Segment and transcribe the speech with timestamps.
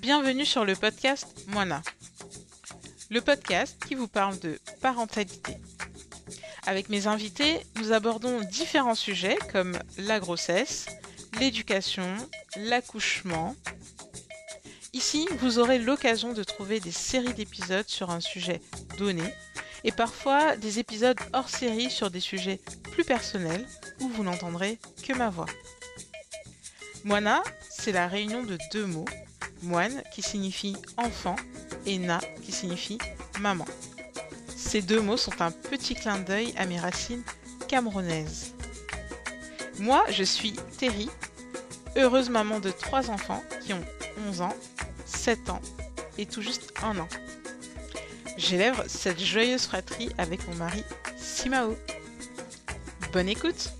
[0.00, 1.82] Bienvenue sur le podcast Moana.
[3.10, 5.56] Le podcast qui vous parle de parentalité.
[6.66, 10.86] Avec mes invités, nous abordons différents sujets comme la grossesse,
[11.40, 12.06] l'éducation,
[12.56, 13.56] l'accouchement.
[14.92, 18.60] Ici, vous aurez l'occasion de trouver des séries d'épisodes sur un sujet
[18.98, 19.24] donné
[19.82, 22.60] et parfois des épisodes hors série sur des sujets
[22.92, 23.66] plus personnels
[24.00, 25.46] où vous n'entendrez que ma voix.
[27.04, 29.04] Moana, c'est la réunion de deux mots,
[29.62, 31.36] moine qui signifie enfant
[31.86, 32.98] et na qui signifie
[33.40, 33.64] maman.
[34.56, 37.22] Ces deux mots sont un petit clin d'œil à mes racines
[37.68, 38.54] camerounaises.
[39.78, 41.08] Moi, je suis Terry,
[41.96, 43.84] heureuse maman de trois enfants qui ont
[44.28, 44.56] 11 ans,
[45.06, 45.62] 7 ans
[46.18, 47.08] et tout juste un an.
[48.36, 50.84] J'élève cette joyeuse fratrie avec mon mari
[51.16, 51.76] Simao.
[53.12, 53.77] Bonne écoute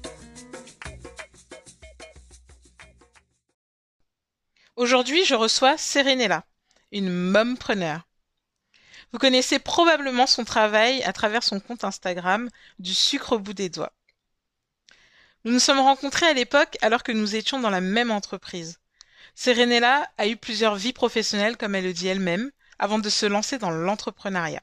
[4.88, 6.46] Aujourd'hui, je reçois Serenella,
[6.92, 8.08] une mompreneur.
[9.12, 13.68] Vous connaissez probablement son travail à travers son compte Instagram du sucre au bout des
[13.68, 13.92] doigts.
[15.44, 18.80] Nous nous sommes rencontrés à l'époque alors que nous étions dans la même entreprise.
[19.34, 23.58] Serenella a eu plusieurs vies professionnelles, comme elle le dit elle-même, avant de se lancer
[23.58, 24.62] dans l'entrepreneuriat.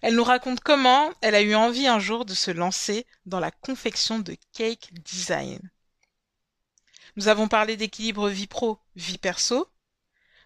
[0.00, 3.50] Elle nous raconte comment elle a eu envie un jour de se lancer dans la
[3.50, 5.60] confection de cake design.
[7.16, 9.68] Nous avons parlé d'équilibre vie pro, vie perso,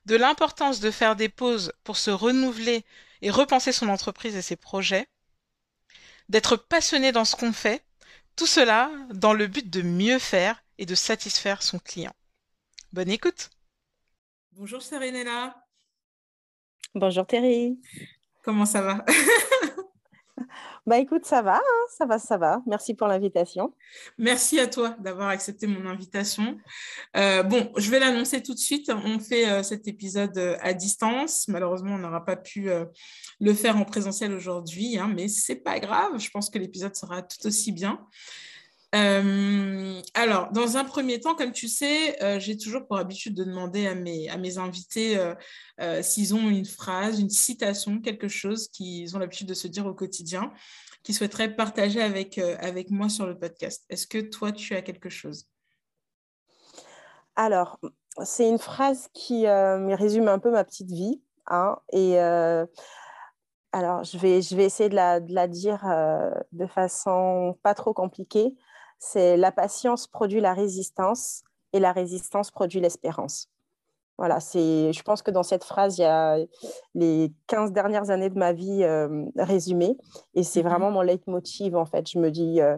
[0.06, 2.84] de l'importance de faire des pauses pour se renouveler
[3.22, 5.08] et repenser son entreprise et ses projets,
[6.28, 7.84] d'être passionné dans ce qu'on fait,
[8.36, 12.14] tout cela dans le but de mieux faire et de satisfaire son client.
[12.92, 13.50] Bonne écoute.
[14.52, 15.56] Bonjour Serenella.
[16.94, 17.80] Bonjour Thierry.
[18.42, 19.04] Comment ça va?
[20.90, 22.62] Bah écoute, ça va, hein, ça va, ça va.
[22.66, 23.72] Merci pour l'invitation.
[24.18, 26.58] Merci à toi d'avoir accepté mon invitation.
[27.16, 28.90] Euh, bon, je vais l'annoncer tout de suite.
[29.04, 31.46] On fait euh, cet épisode euh, à distance.
[31.46, 32.68] Malheureusement, on n'aura pas pu
[33.38, 36.18] le faire en présentiel aujourd'hui, hein, mais c'est pas grave.
[36.18, 38.04] Je pense que l'épisode sera tout aussi bien.
[40.20, 43.44] Euh, alors, dans un premier temps, comme tu sais, euh, j'ai toujours pour habitude de
[43.44, 45.18] demander à mes, invités
[45.80, 49.86] euh, s'ils ont une phrase, une citation, quelque chose qu'ils ont l'habitude de se dire
[49.86, 50.52] au quotidien,
[51.02, 52.38] qu'ils souhaiteraient partager avec,
[52.90, 53.84] moi sur le podcast.
[53.88, 55.46] Est-ce que toi, tu as quelque chose?
[57.36, 57.78] Alors,
[58.24, 61.22] c'est une phrase qui me résume un peu ma petite vie.
[61.46, 62.18] Hein, et
[63.72, 65.84] alors, je vais, essayer de de la dire
[66.52, 68.54] de façon pas trop compliquée
[69.00, 73.48] c'est la patience produit la résistance et la résistance produit l'espérance.
[74.18, 76.36] Voilà, c'est, je pense que dans cette phrase, il y a
[76.94, 79.96] les 15 dernières années de ma vie euh, résumées.
[80.34, 80.68] Et c'est mhm.
[80.68, 82.10] vraiment mon leitmotiv, en fait.
[82.10, 82.76] Je me dis, euh,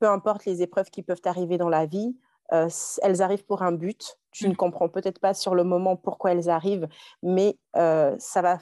[0.00, 2.16] peu importe les épreuves qui peuvent arriver dans la vie,
[2.54, 2.70] euh,
[3.02, 4.16] elles arrivent pour un but.
[4.30, 4.56] Tu ne mhm.
[4.56, 6.88] comprends peut-être pas sur le moment pourquoi elles arrivent,
[7.22, 8.58] mais ça va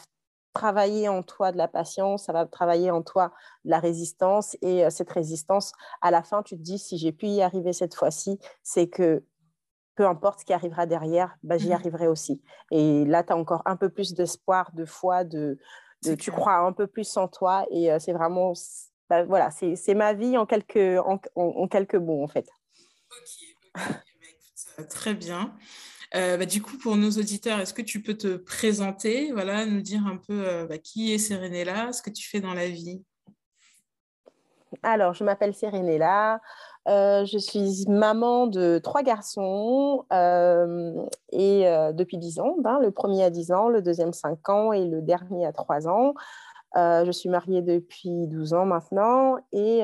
[0.56, 3.32] travailler en toi de la patience, ça va travailler en toi
[3.64, 4.56] de la résistance.
[4.62, 7.72] Et euh, cette résistance, à la fin, tu te dis, si j'ai pu y arriver
[7.72, 9.22] cette fois-ci, c'est que
[9.94, 12.42] peu importe ce qui arrivera derrière, bah, j'y mmh arriverai aussi.
[12.70, 15.58] Et là, tu as encore un peu plus d'espoir, de foi, de,
[16.18, 17.66] tu crois un peu plus en toi.
[17.70, 18.52] Et euh, c'est vraiment,
[19.08, 21.00] bah, voilà, c'est ma vie en quelques,
[21.34, 22.48] en, quelques mots, en fait.
[23.10, 23.94] Ok,
[24.76, 25.54] bah, très bien.
[26.14, 29.80] Euh, bah, du coup, pour nos auditeurs, est-ce que tu peux te présenter, voilà, nous
[29.80, 33.02] dire un peu euh, bah, qui est Serenella, ce que tu fais dans la vie?
[34.82, 36.40] Alors, je m'appelle Serenella.
[36.88, 40.04] Euh, je suis maman de trois garçons
[41.32, 42.56] et depuis 10 ans.
[42.60, 45.88] Ben, le premier à 10 ans, le deuxième 5 ans et le dernier à 3
[45.88, 46.14] ans.
[46.74, 49.36] je suis mariée depuis 12 ans maintenant.
[49.52, 49.82] Et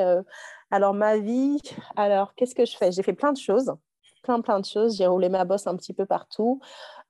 [0.70, 1.58] alors, ma vie,
[1.96, 2.92] alors, qu'est-ce que je fais?
[2.92, 3.72] J'ai fait plein de choses
[4.22, 4.96] plein, plein de choses.
[4.96, 6.60] J'ai roulé ma bosse un petit peu partout.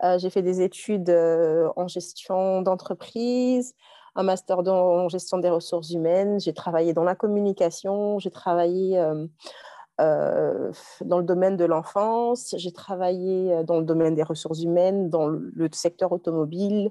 [0.02, 3.74] Euh, j'ai fait des études euh, en gestion d'entreprise,
[4.14, 6.40] un master en gestion des ressources humaines.
[6.40, 10.72] J'ai travaillé dans la communication, j'ai travaillé euh,
[11.04, 15.68] dans le domaine de l'enfance, j'ai travaillé dans le domaine des ressources humaines, dans le,
[15.72, 16.90] secteur automobile,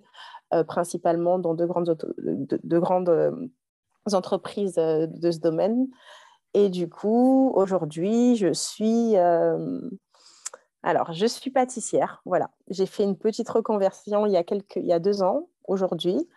[0.68, 3.34] principalement dans de grandes, de grandes
[4.14, 5.88] entreprises de ce domaine.
[6.54, 9.16] Et du coup, aujourd'hui, je suis
[10.84, 12.50] alors, je suis pâtissière, voilà.
[12.70, 16.28] J'ai fait une petite reconversion il y a, quelques, il y a deux ans, aujourd'hui,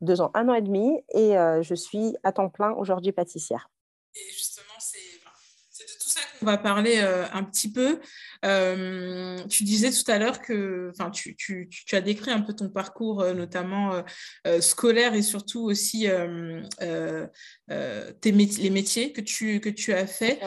[0.00, 3.70] deux ans, un an et demi, et euh, je suis à temps plein aujourd'hui pâtissière.
[4.14, 8.00] Et justement, c'est de tout ça qu'on va parler euh, un petit peu.
[8.44, 12.68] Euh, tu disais tout à l'heure que tu, tu, tu, as décrit un peu ton
[12.68, 14.02] parcours, notamment
[14.60, 16.08] scolaire et surtout aussi
[16.80, 20.40] tes les métiers que tu, que tu as fait.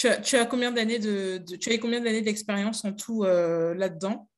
[0.00, 4.28] Tu as, combien d'années de, tu as combien d'années d'expérience en tout euh, là-dedans?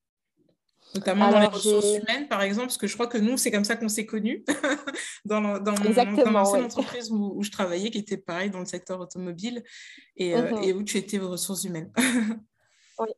[0.95, 3.65] Notamment dans les ressources humaines, par exemple, parce que je crois que nous, c'est comme
[3.65, 4.45] ça qu'on s'est connus
[5.25, 9.63] dans, dans, mon, dans entreprise où, je travaillais, qui était pareil dans le secteur automobile
[10.17, 10.63] et, euh, mhm.
[10.65, 11.91] et où tu étais aux ressources humaines.
[12.99, 13.09] oui.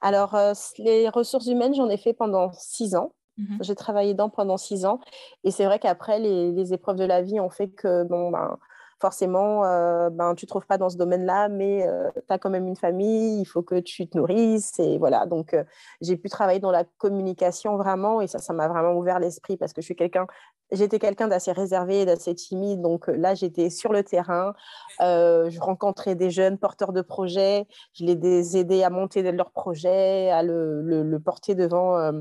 [0.00, 3.14] Alors, euh, les ressources humaines, j'en ai fait pendant six ans.
[3.36, 3.58] Mhm.
[3.60, 5.00] J'ai travaillé dedans pendant six ans.
[5.44, 8.58] Et c'est vrai qu'après, les, les, épreuves de la vie ont fait que, bon, ben,
[9.00, 12.50] forcément, euh, ben, tu ne trouves pas dans ce domaine-là, mais euh, tu as quand
[12.50, 14.78] même une famille, il faut que tu te nourrisses.
[14.78, 15.64] Et voilà, donc euh,
[16.00, 19.72] j'ai pu travailler dans la communication vraiment, et ça, ça m'a vraiment ouvert l'esprit parce
[19.72, 20.26] que je suis quelqu'un,
[20.72, 22.80] j'étais quelqu'un d'assez réservé, d'assez timide.
[22.80, 24.54] Donc là, j'étais sur le terrain,
[25.00, 30.42] je rencontrais des jeunes porteurs de projets, je les aidais à monter leurs projets, à
[30.42, 32.12] le, porter devant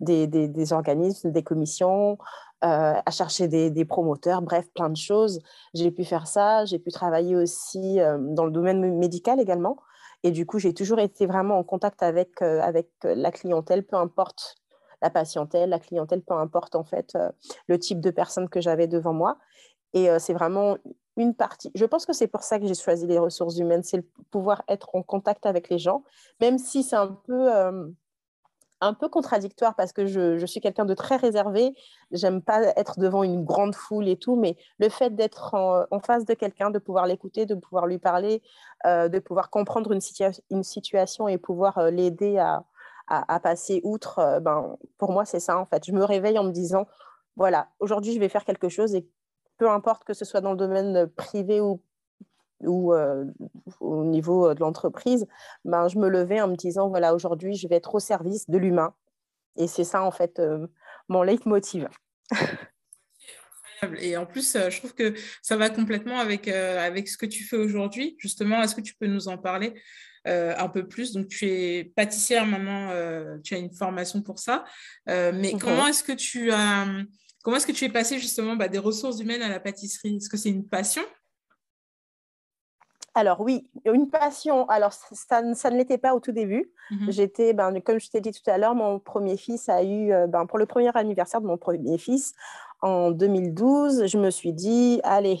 [0.00, 2.18] des, des, organismes, des commissions.
[2.62, 5.40] À chercher des, promoteurs, bref, plein de choses.
[5.74, 6.64] J'ai pu faire ça.
[6.64, 9.76] J'ai pu travailler aussi dans le domaine médical également.
[10.22, 14.56] Et du coup, j'ai toujours été vraiment en contact avec, avec la clientèle, peu importe
[15.04, 17.16] la patientèle, la clientèle, peu importe en fait
[17.68, 19.38] le type de personne que j'avais devant moi.
[19.92, 20.76] Et c'est vraiment
[21.16, 21.70] une partie.
[21.74, 24.62] Je pense que c'est pour ça que j'ai choisi les ressources humaines, c'est le pouvoir
[24.66, 26.02] être en contact avec les gens,
[26.40, 27.48] même si c'est un peu
[28.84, 31.74] un peu contradictoire parce que je, suis quelqu'un de très réservé.
[32.10, 36.24] J'aime pas être devant une grande foule et tout, mais le fait d'être en, face
[36.24, 38.42] de quelqu'un, de pouvoir l'écouter, de pouvoir lui parler,
[38.86, 42.64] euh, de pouvoir comprendre une, situation et pouvoir euh, l'aider à,
[43.06, 45.84] passer outre, euh, ben, pour moi, c'est ça en fait.
[45.84, 46.86] Je me réveille en me disant,
[47.36, 49.06] voilà, aujourd'hui, je vais faire quelque chose et
[49.58, 51.82] peu importe que ce soit dans le domaine privé ou
[52.60, 53.26] ou euh,
[53.80, 55.26] au niveau euh, de l'entreprise,
[55.64, 58.56] ben, je me levais en me disant, voilà, aujourd'hui, je vais être au service de
[58.56, 58.94] l'humain.
[59.56, 60.40] Et c'est ça, en fait,
[61.08, 61.88] mon leitmotiv.
[63.98, 67.56] Et en plus, je trouve que ça va complètement avec, avec ce que tu fais
[67.56, 68.16] aujourd'hui.
[68.18, 69.74] Justement, est-ce que tu peux nous en parler?
[70.26, 72.90] Un peu plus Donc, tu es pâtissière maintenant,
[73.42, 74.64] tu as une formation pour ça.
[75.06, 75.58] mais mhm.
[75.58, 76.86] comment est-ce que tu as...
[77.42, 80.16] Comment est-ce que tu es passé justement bah, des ressources humaines à la pâtisserie?
[80.16, 81.02] Est-ce que c'est une passion?
[83.14, 84.68] Alors oui, une passion.
[84.68, 86.72] Alors ça, ne l'était pas au tout début.
[86.90, 87.12] Mhm.
[87.12, 90.26] J'étais, ben, comme je t'ai dit tout à l'heure, mon premier fils a eu, euh,
[90.26, 92.32] ben, pour le premier anniversaire de mon premier fils
[92.80, 95.40] en 2012, je me suis dit, allez,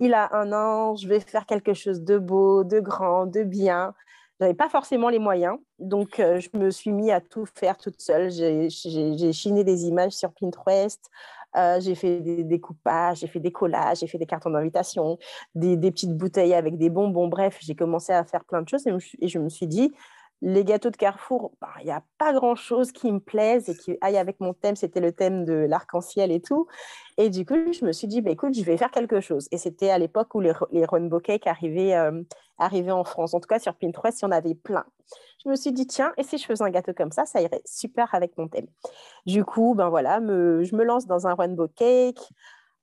[0.00, 3.94] il a un an, je vais faire quelque chose de beau, de grand, de bien.
[4.38, 7.76] Je n'avais pas forcément les moyens, donc euh, je me suis mis à tout faire
[7.76, 8.30] toute seule.
[8.30, 11.10] J'ai chiné des images sur Pinterest,
[11.56, 15.18] euh, j'ai fait des découpages, j'ai fait des collages, j'ai fait des cartons d'invitation,
[15.54, 17.28] des, petites bouteilles avec des bonbons.
[17.28, 19.92] Bref, j'ai commencé à faire plein de choses et, je me suis dit,
[20.42, 23.96] les gâteaux de Carrefour, bah, il n'y a pas grand-chose qui me plaise et qui
[24.00, 24.76] aille avec mon thème.
[24.76, 26.66] C'était le thème de l'arc-en-ciel et tout.
[27.18, 29.48] Et du coup, je me suis dit, bah, écoute, je vais faire quelque chose.
[29.52, 30.86] Et c'était à l'époque où les, les
[31.22, 32.22] cakes arrivaient, euh,
[32.58, 33.34] arrivaient en France.
[33.34, 34.84] En tout cas, sur Pinterest, il y en avait plein
[35.44, 37.62] je me suis dit, tiens, et si je faisais un gâteau comme ça, ça irait
[37.64, 38.66] super avec mon thème.
[39.26, 42.20] Du coup, ben voilà, je me lance dans un rainbow cake.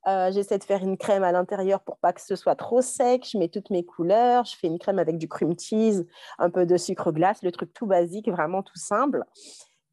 [0.07, 3.27] Euh, j'essaie de faire une crème à l'intérieur pour pas que ce soit trop sec.
[3.29, 4.45] Je mets toutes mes couleurs.
[4.45, 6.05] Je fais une crème avec du cream cheese,
[6.39, 9.23] un peu de sucre glace, le truc tout basique, vraiment tout simple.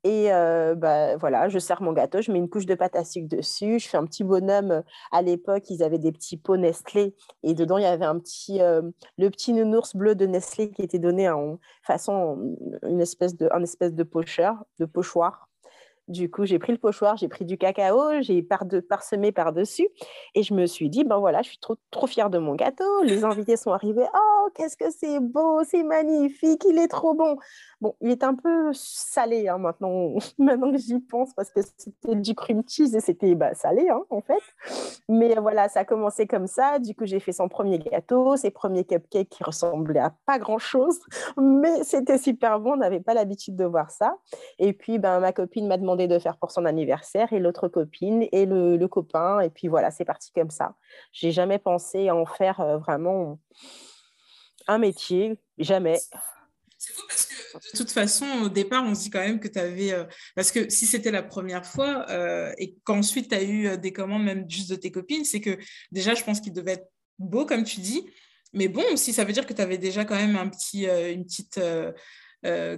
[0.04, 3.04] Et euh, bah, voilà, je sers mon gâteau, je mets une couche de pâte à
[3.04, 4.82] sucre dessus, je fais un petit bonhomme.
[5.10, 8.60] À l'époque, ils avaient des petits pots Nestlé et dedans, il y avait un petit,
[8.60, 8.82] euh,
[9.16, 12.54] le petit nounours bleu de Nestlé qui était donné en façon,
[12.86, 15.48] une espèce de, un espèce de pocheur, de pochoir.
[16.08, 19.88] Du coup, j'ai pris le pochoir, j'ai pris du cacao, j'ai par parsemé par-dessus
[20.34, 23.02] et je me suis dit, ben voilà, je suis trop, trop fière de mon gâteau.
[23.04, 27.38] Les invités sont arrivés, oh, qu'est-ce que c'est beau, c'est magnifique, il est trop bon.
[27.80, 32.16] Bon, il est un peu salé hein, maintenant, maintenant que j'y pense parce que c'était
[32.16, 34.42] du cream cheese et c'était bah, salé hein, en fait.
[35.08, 36.78] Mais voilà, ça a commencé comme ça.
[36.80, 41.00] Du coup, j'ai fait son premier gâteau, ses premiers cupcakes qui ressemblaient à pas grand-chose,
[41.38, 44.16] mais c'était super bon, on n'avait pas l'habitude de voir ça.
[44.58, 48.26] Et puis, ben, ma copine m'a demandé de faire pour son anniversaire et l'autre copine
[48.32, 49.40] et le, copain.
[49.40, 50.76] Et puis voilà, c'est parti comme ça.
[51.12, 53.38] J'ai jamais pensé en faire euh, vraiment
[54.66, 55.98] un métier, jamais.
[56.78, 59.48] C'est fou parce que de toute façon, au départ, on se dit quand même que
[59.48, 59.92] tu avais.
[59.92, 63.92] Euh, parce que si c'était la première fois euh, et qu'ensuite tu as eu des
[63.92, 65.58] commandes même juste de tes copines, c'est que
[65.92, 68.08] déjà, je pense qu'il devait être beau, comme tu dis.
[68.52, 71.24] Mais bon, si ça veut dire que tu avais déjà quand même un petit, une
[71.24, 71.60] petite.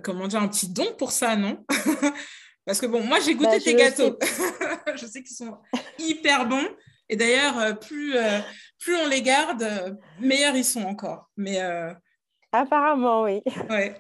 [0.03, 1.65] comment dire, un petit don pour ça, non?
[2.67, 4.19] Parce que bon, moi, j'ai goûté bah, tes gâteaux.
[4.97, 5.57] je sais qu'ils sont
[5.99, 6.67] hyper bons.
[7.09, 8.41] Et d'ailleurs, euh, plus, euh,
[8.81, 11.31] plus on les garde, euh, meilleurs ils sont encore.
[11.37, 11.61] Mais,
[12.53, 13.43] Apparemment, oui.
[13.71, 13.95] Ouais.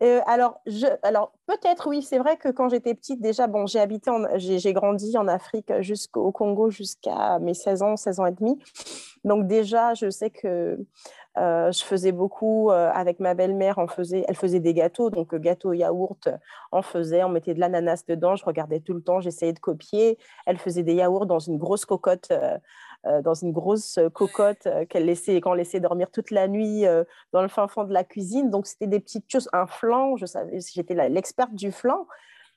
[0.26, 4.10] alors, je, alors peut-être oui, c'est vrai que quand j'étais petite, déjà, bon, j'ai habité,
[4.36, 8.58] j'ai grandi en Afrique jusqu'au Congo jusqu'à mes 16 ans, 16 ans et demi.
[9.24, 10.78] Donc déjà, je sais que
[11.38, 15.72] Euh, je faisais beaucoup euh, avec ma belle-mère, faisait, elle faisait des gâteaux, donc gâteau
[15.72, 16.28] yaourt,
[16.72, 20.18] on faisait, on mettait de l'ananas dedans, je regardais tout le temps, j'essayais de copier.
[20.46, 22.32] Elle faisait des yaourts dans une grosse cocotte,
[23.04, 26.84] dans une grosse cocotte qu'elle laissait, qu'on laissait dormir toute la nuit
[27.32, 28.50] dans le fin fond de la cuisine.
[28.50, 32.06] Donc c'était des petites choses, un flan, je savais, j'étais l'experte du flan.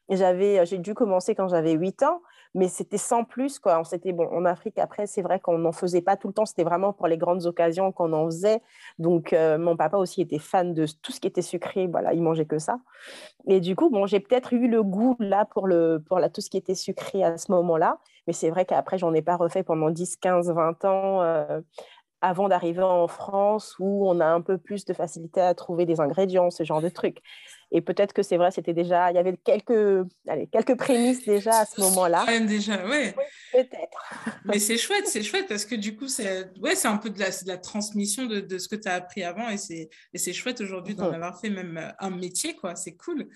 [0.09, 2.21] J'avais, j'ai dû commencer quand j'avais 8 ans
[2.53, 3.59] mais c'était sans plus.
[3.59, 3.83] Quoi.
[3.83, 6.63] C'était bon, en Afrique, après, c'est vrai qu'on n'en faisait pas tout le temps, c'était
[6.63, 8.61] vraiment pour les grandes occasions qu'on en faisait.
[8.99, 12.21] Donc, euh, mon papa aussi était fan de tout ce qui était sucré, voilà, il
[12.21, 12.79] mangeait que ça.
[13.47, 16.41] Et du coup, bon, j'ai peut-être eu le goût là pour, le, pour la, tout
[16.41, 19.63] ce qui était sucré à ce moment-là, mais c'est vrai qu'après, j'en ai pas refait
[19.63, 21.21] pendant 10, 15, 20 ans.
[21.21, 21.61] Euh,
[22.21, 25.99] avant d'arriver en France où on a un peu plus de facilité à trouver des
[25.99, 27.17] ingrédients, ce genre de trucs.
[27.73, 31.61] Et peut-être que c'est vrai, c'était déjà, il y avait quelques, allez, quelques prémices déjà
[31.61, 32.25] à ce moment-là.
[32.41, 33.15] déjà, ouais.
[33.53, 34.13] peut-être.
[34.45, 37.19] Mais c'est chouette, c'est chouette parce que du coup, c'est ouais, c'est un peu de
[37.19, 40.61] la, de la transmission de, de, ce que tu as appris avant et c'est chouette
[40.61, 41.15] aujourd'hui d'en mmh.
[41.15, 42.75] avoir fait même un métier, quoi.
[42.75, 43.29] C'est cool.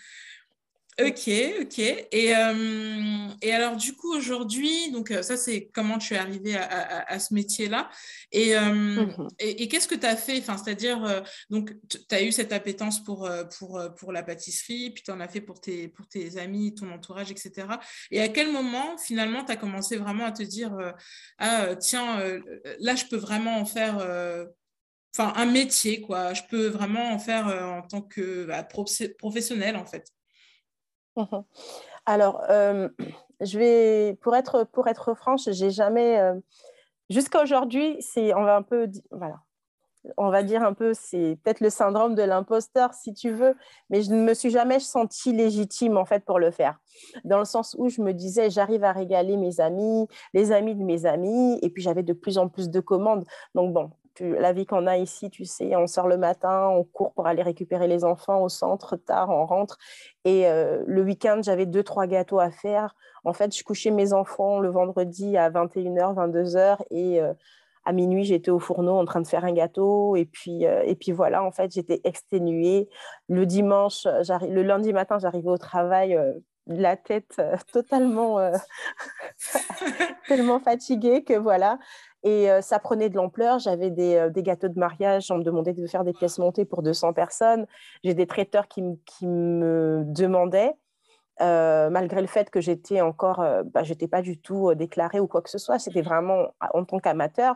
[0.98, 1.30] Ok,
[1.62, 1.80] ok.
[1.80, 6.56] Et, euh, et alors, du coup, aujourd'hui, donc euh, ça, c'est comment tu es arrivé
[6.56, 7.90] à, à, ce métier-là.
[8.32, 8.62] Et, euh,
[9.06, 10.40] mmh et, qu'est-ce que tu as fait?
[10.40, 15.12] Enfin, C'est-à-dire, donc, tu as eu cette appétence pour, pour, pour la pâtisserie, puis tu
[15.12, 17.68] en as fait pour tes, pour tes amis, ton entourage, etc.
[18.10, 20.78] Et à quel moment, finalement, tu as commencé vraiment à te dire,
[21.40, 22.22] ah, tiens,
[22.80, 23.98] là, je peux vraiment en faire
[25.18, 28.68] enfin un métier quoi je peux vraiment en faire en tant que bah,
[29.18, 30.12] professionnel en fait
[32.06, 32.90] Alors, euh,
[33.42, 36.36] je vais, pour être, pour être franche, j'ai jamais, euh,
[37.10, 39.40] jusqu'à aujourd'hui, c'est, on va un peu, voilà,
[40.18, 43.56] on va dire un peu, c'est peut-être le syndrome de l'imposteur, si tu veux,
[43.90, 46.80] mais je ne me suis jamais sentie légitime, en fait, pour le faire.
[47.24, 50.84] Dans le sens où je me disais, j'arrive à régaler mes amis, les amis de
[50.84, 53.26] mes amis, et puis j'avais de plus en plus de commandes.
[53.56, 57.14] Donc, bon, la vie qu'on a ici, tu sais, on sort le matin, on court
[57.14, 59.78] pour aller récupérer les enfants au centre, tard, on rentre.
[60.24, 62.96] Et euh, le week-end, j'avais deux, trois gâteaux à faire.
[63.24, 67.34] En fait, je couchais mes enfants le vendredi à 21h, 22h et euh,
[67.86, 70.16] à minuit, j'étais au fourneau en train de faire un gâteau.
[70.16, 72.90] Et puis, euh, et puis voilà, en fait, j'étais exténuée.
[73.30, 76.20] Le dimanche, le lundi matin, j'arrivais au travail
[76.68, 77.40] la tête
[77.72, 78.40] totalement
[80.28, 81.78] tellement fatiguée que voilà
[82.26, 83.60] et euh, ça prenait de l'ampleur.
[83.60, 85.30] J'avais euh, des, gâteaux de mariage.
[85.32, 87.68] On me demandait de faire des pièces montées pour 200 personnes.
[88.04, 88.82] J'ai des traiteurs qui,
[89.22, 90.74] me demandaient,
[91.42, 95.44] euh, malgré le fait que j'étais encore, bah, j'étais pas du tout déclarée ou quoi
[95.44, 95.78] que ce soit.
[95.78, 97.56] C'était vraiment en tant qu'amateur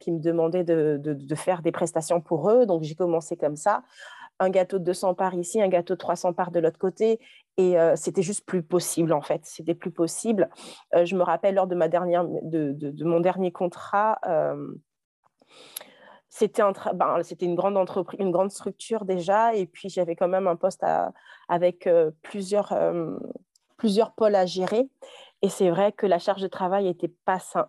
[0.00, 2.66] qui me demandaient de, de, faire des prestations pour eux.
[2.66, 3.82] Donc j'ai commencé comme ça
[4.38, 7.20] un gâteau de 200 parts ici, un gâteau de 300 parts de l'autre côté.
[7.56, 9.40] Et euh, c'était juste plus possible, en fait.
[9.44, 10.50] C'était plus possible.
[10.94, 14.74] Euh, je me rappelle, lors de, ma dernière, de, de, mon dernier contrat, euh,
[16.28, 19.54] c'était un ben, une grande entreprise, une grande structure déjà.
[19.54, 20.84] Et puis, j'avais quand même un poste
[21.48, 21.88] avec
[22.22, 22.74] plusieurs,
[23.78, 24.90] plusieurs pôles à gérer.
[25.40, 27.10] Et c'est vrai que la charge de travail était,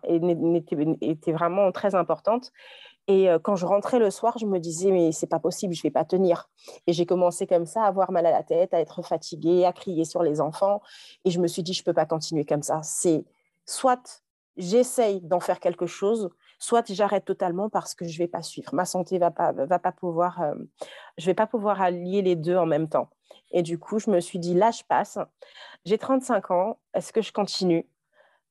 [0.04, 2.52] était, était vraiment très importante.
[3.08, 5.82] Et euh, quand je rentrais le soir, je me disais, mais c'est pas possible, je
[5.82, 6.48] vais pas tenir.
[6.86, 9.72] Et j'ai commencé comme ça à avoir mal à la tête, à être fatiguée, à
[9.72, 10.82] crier sur les enfants.
[11.24, 12.82] Et je me suis dit, je peux pas continuer comme ça.
[12.82, 13.24] C'est
[13.64, 14.22] soit
[14.58, 18.74] j'essaye d'en faire quelque chose, soit j'arrête totalement parce que je vais pas suivre.
[18.74, 20.54] Ma santé va pas, va pas pouvoir, euh,
[21.16, 23.08] je vais pas pouvoir allier les deux en même temps.
[23.52, 25.18] Et du coup, je me suis dit, là, je passe.
[25.84, 26.78] J'ai 35 ans.
[26.92, 27.86] Est-ce que je continue?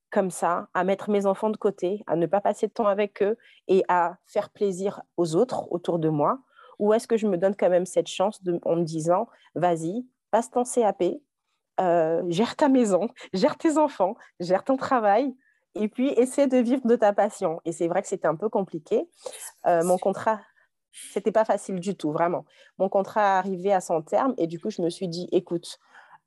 [0.10, 3.22] Comme ça, à mettre mes enfants de côté, à ne pas passer de temps avec
[3.22, 3.38] eux
[3.68, 6.40] et à faire plaisir aux autres autour de moi?
[6.80, 10.06] Ou est-ce que je me donne quand même cette chance de, en me disant, vas-y,
[10.32, 11.04] passe ton CAP,
[11.80, 15.36] euh, gère ta maison, gère tes enfants, gère ton travail,
[15.76, 17.62] et puis essaie de vivre de ta passion.
[17.66, 19.08] Et c'est vrai que c'était un peu compliqué.
[19.66, 20.40] Euh, mon contrat,
[20.92, 22.46] c'était pas facile du tout, vraiment.
[22.78, 25.80] Mon contrat arrivait à son terme et du coup, je me suis dit, écoute,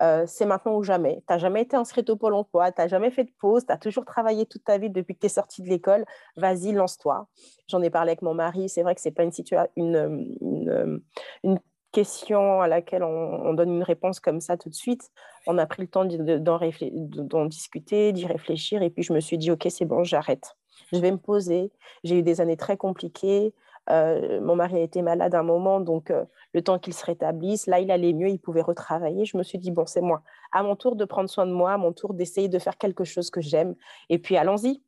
[0.02, 1.16] euh, c'est maintenant ou jamais.
[1.26, 3.72] Tu n'as jamais été inscrite au Pôle emploi, tu n'as jamais fait de pause, tu
[3.72, 6.04] as toujours travaillé toute ta vie depuis que tu es sortie de l'école.
[6.36, 7.28] Vas-y, lance-toi.
[7.68, 8.68] J'en ai parlé avec mon mari.
[8.68, 9.32] C'est vrai que ce n'est pas une,
[9.76, 11.02] une, une,
[11.44, 11.58] une,
[11.92, 15.10] question à laquelle on, donne une réponse comme ça tout de suite.
[15.48, 18.82] On a pris le temps d'en discuter, d'y réfléchir.
[18.82, 20.56] Et puis, je me suis dit, OK, c'est bon, j'arrête.
[20.92, 21.72] Je vais me poser.
[22.04, 23.52] J'ai eu des années très compliquées.
[23.88, 27.66] Euh, mon mari a été malade un moment, donc euh, le temps qu'il se rétablisse,
[27.66, 29.24] là, il allait mieux, il pouvait retravailler.
[29.24, 30.22] Je me suis dit, bon, c'est moi.
[30.52, 33.04] À mon tour de prendre soin de moi, à mon tour d'essayer de faire quelque
[33.04, 33.74] chose que j'aime.
[34.08, 34.82] Et puis, allons-y.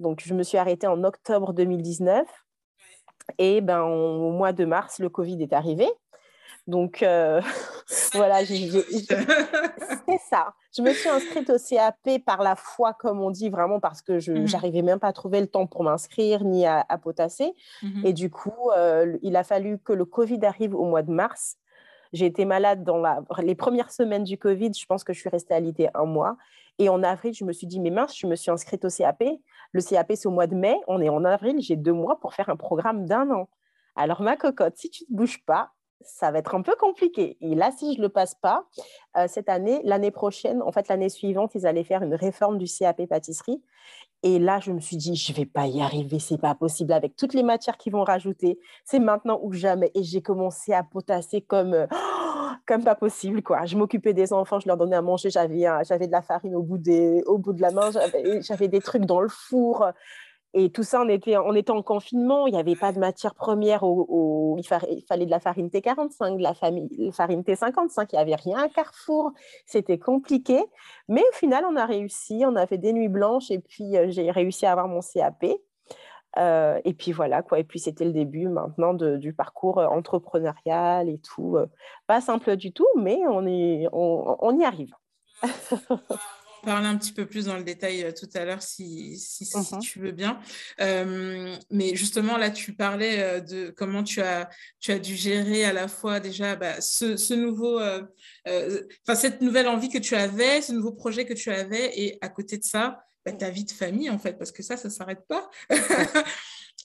[0.00, 2.26] Donc, je me suis arrêtée en octobre 2019.
[3.38, 5.86] Et ben, au mois de mars, le Covid est arrivé.
[6.66, 7.40] Donc, euh,
[8.14, 10.54] voilà, c'est ça.
[10.76, 14.18] Je me suis inscrite au CAP par la foi, comme on dit, vraiment parce que
[14.18, 17.52] je n'arrivais mmh même pas à trouver le temps pour m'inscrire ni à, potasser.
[17.82, 21.10] Mmh Et du coup, euh, il a fallu que le Covid arrive au mois de
[21.10, 21.56] mars.
[22.12, 23.02] J'ai été malade dans
[23.40, 24.72] les premières semaines du Covid.
[24.76, 26.36] Je pense que je suis restée à l'idée un mois.
[26.78, 29.22] Et en avril, je me suis dit, mais mince, je me suis inscrite au CAP.
[29.72, 30.76] Le CAP, c'est au mois de mai.
[30.88, 31.60] On est en avril.
[31.60, 33.48] J'ai deux mois pour faire un programme d'un an.
[33.96, 37.36] Alors, ma cocotte, si tu ne te bouges pas, ça va être un peu compliqué.
[37.40, 38.64] Et là, si je ne le passe pas,
[39.16, 42.66] euh, cette année, l'année prochaine, en fait, l'année suivante, ils allaient faire une réforme du
[42.66, 43.62] CAP pâtisserie.
[44.22, 46.92] Et là, je me suis dit, je ne vais pas y arriver, c'est pas possible
[46.92, 48.58] avec toutes les matières qu'ils vont rajouter.
[48.84, 49.90] C'est maintenant ou jamais.
[49.94, 51.86] Et j'ai commencé à potasser comme, euh,
[52.66, 53.42] comme pas possible.
[53.42, 53.64] quoi.
[53.64, 55.30] Je m'occupais des enfants, je leur donnais à manger.
[55.30, 57.90] J'avais, j'avais de la farine au bout, des, au bout de la main,
[58.40, 59.86] j'avais des trucs dans le four.
[60.52, 64.64] Et tout ça, on était, en confinement, il n'y avait pas de matière première, il,
[65.06, 69.30] fallait de la farine T45, de la, farine T55, il n'y avait rien à Carrefour,
[69.64, 70.60] c'était compliqué.
[71.08, 74.06] Mais au final, on a réussi, on a fait des nuits blanches et puis euh,
[74.08, 75.46] j'ai réussi à avoir mon CAP.
[76.38, 77.60] Euh, et puis voilà, quoi.
[77.60, 81.58] Et puis c'était le début maintenant du parcours euh, entrepreneurial et tout.
[82.08, 84.94] pas simple du tout, mais on y arrive.
[86.60, 89.80] parler un petit peu plus dans le détail euh, tout à l'heure si, si, mhm.
[89.80, 90.40] tu veux bien.
[90.80, 94.48] Euh, mais justement, là, tu parlais euh, de comment tu as,
[94.80, 99.68] tu as dû gérer à la fois déjà bah, ce, ce, nouveau, enfin cette nouvelle
[99.68, 103.04] envie que tu avais, ce nouveau projet que tu avais, et à côté de ça,
[103.24, 105.50] bah, ta vie de famille, en fait, parce que ça, ça ne s'arrête pas.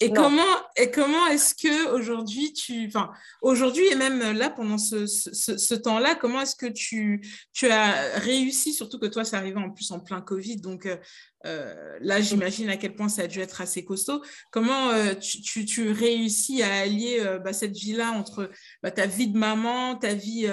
[0.01, 0.43] Et comment,
[0.75, 3.11] et comment est-ce que aujourd'hui tu, enfin
[3.41, 8.73] aujourd'hui et même là pendant ce, ce, temps-là, comment est-ce que tu, tu as réussi,
[8.73, 10.97] surtout que toi c'est arrivé en plus en plein Covid, donc euh,
[11.45, 14.21] euh, là j'imagine à quel point ça a dû être assez costaud.
[14.51, 18.51] Comment euh, tu, tu, tu, réussis à allier bah, cette vie-là entre
[18.83, 20.45] bah, ta vie de maman, ta vie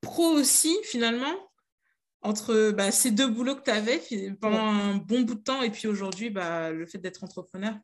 [0.00, 1.34] pro aussi finalement,
[2.22, 4.00] entre bah, ces deux boulots que tu avais
[4.40, 7.74] pendant un bon bout de temps et puis aujourd'hui bah, le fait d'être entrepreneur?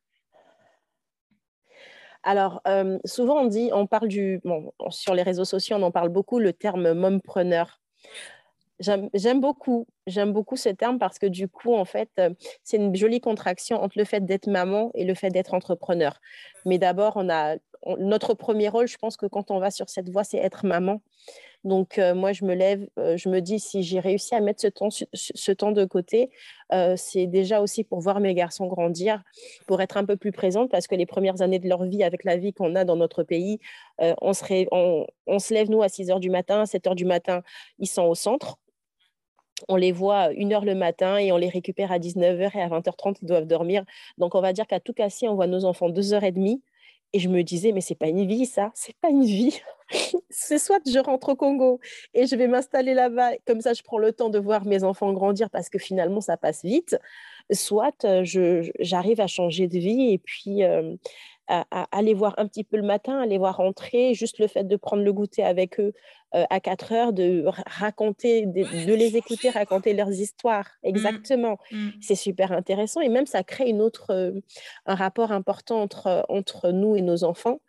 [2.25, 5.91] Alors, euh, souvent on dit, on parle du, bon, sur les réseaux sociaux, on en
[5.91, 7.81] parle beaucoup, le terme mompreneur.
[8.81, 12.31] J'aime beaucoup, j'aime beaucoup ce terme parce que du coup, en fait, euh,
[12.65, 16.19] c'est une jolie contraction entre le fait d'être maman et le fait d'être entrepreneur.
[16.65, 17.57] Mais d'abord, on a
[17.99, 21.01] notre premier rôle, je pense que quand on va sur cette voie, c'est être maman.
[21.65, 24.61] Donc, euh, moi, je me lève, euh, je me dis, si j'ai réussi à mettre
[24.61, 26.31] ce temps, ce temps de côté,
[26.73, 29.23] euh, c'est déjà aussi pour voir mes garçons grandir,
[29.67, 32.25] pour être un peu plus présente, parce que les premières années de leur vie, avec
[32.25, 33.61] la vie qu'on a dans notre pays,
[33.99, 37.43] on, on, se lève, nous, à 6 heures du matin, à 7 heures du matin,
[37.79, 38.59] ils sont au centre.
[39.69, 42.69] On les voit une heure le matin et on les récupère à 19h et à
[42.69, 43.85] 20h30, ils doivent dormir.
[44.19, 46.61] Donc, on va dire qu'à tout casser, on voit nos enfants 2h30
[47.15, 49.61] et je me disais, mais c'est pas une vie, ça, c'est pas une vie.
[50.31, 51.79] c'est soit je rentre au Congo
[52.13, 55.13] et je vais m'installer là-bas, comme ça je prends le temps de voir mes enfants
[55.13, 56.97] grandir parce que finalement ça passe vite,
[57.53, 58.05] soit
[58.81, 60.63] j'arrive à changer de vie et puis
[61.49, 64.77] à, aller voir un petit peu le matin, aller voir rentrer, juste le fait de
[64.77, 65.93] prendre le goûter avec eux
[66.35, 70.69] euh, à 4 heures, de raconter, de, les écouter raconter leurs histoires.
[70.83, 70.89] Mmh.
[70.89, 71.59] Exactement.
[71.71, 71.89] Mmh.
[72.01, 74.33] C'est super intéressant et même ça crée une autre, euh,
[74.87, 77.61] un rapport important entre, entre nous et nos enfants.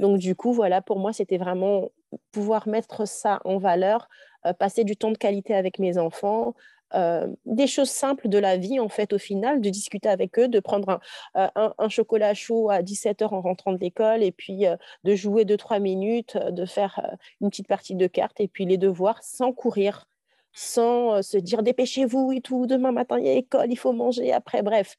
[0.00, 1.90] Donc du coup, voilà, pour moi, c'était vraiment
[2.32, 4.08] pouvoir mettre ça en valeur,
[4.46, 6.54] euh, passer du temps de qualité avec mes enfants,
[6.94, 10.48] euh, des choses simples de la vie, en fait, au final, de discuter avec eux,
[10.48, 11.00] de prendre
[11.34, 15.44] un, euh, chocolat chaud à 17h en rentrant de l'école, et puis euh, de jouer
[15.44, 20.06] 2-3 minutes, de faire une petite partie de cartes, et puis les devoirs sans courir,
[20.52, 24.32] sans se dire dépêchez-vous et tout, demain matin il y a école, il faut manger
[24.32, 24.96] après, bref.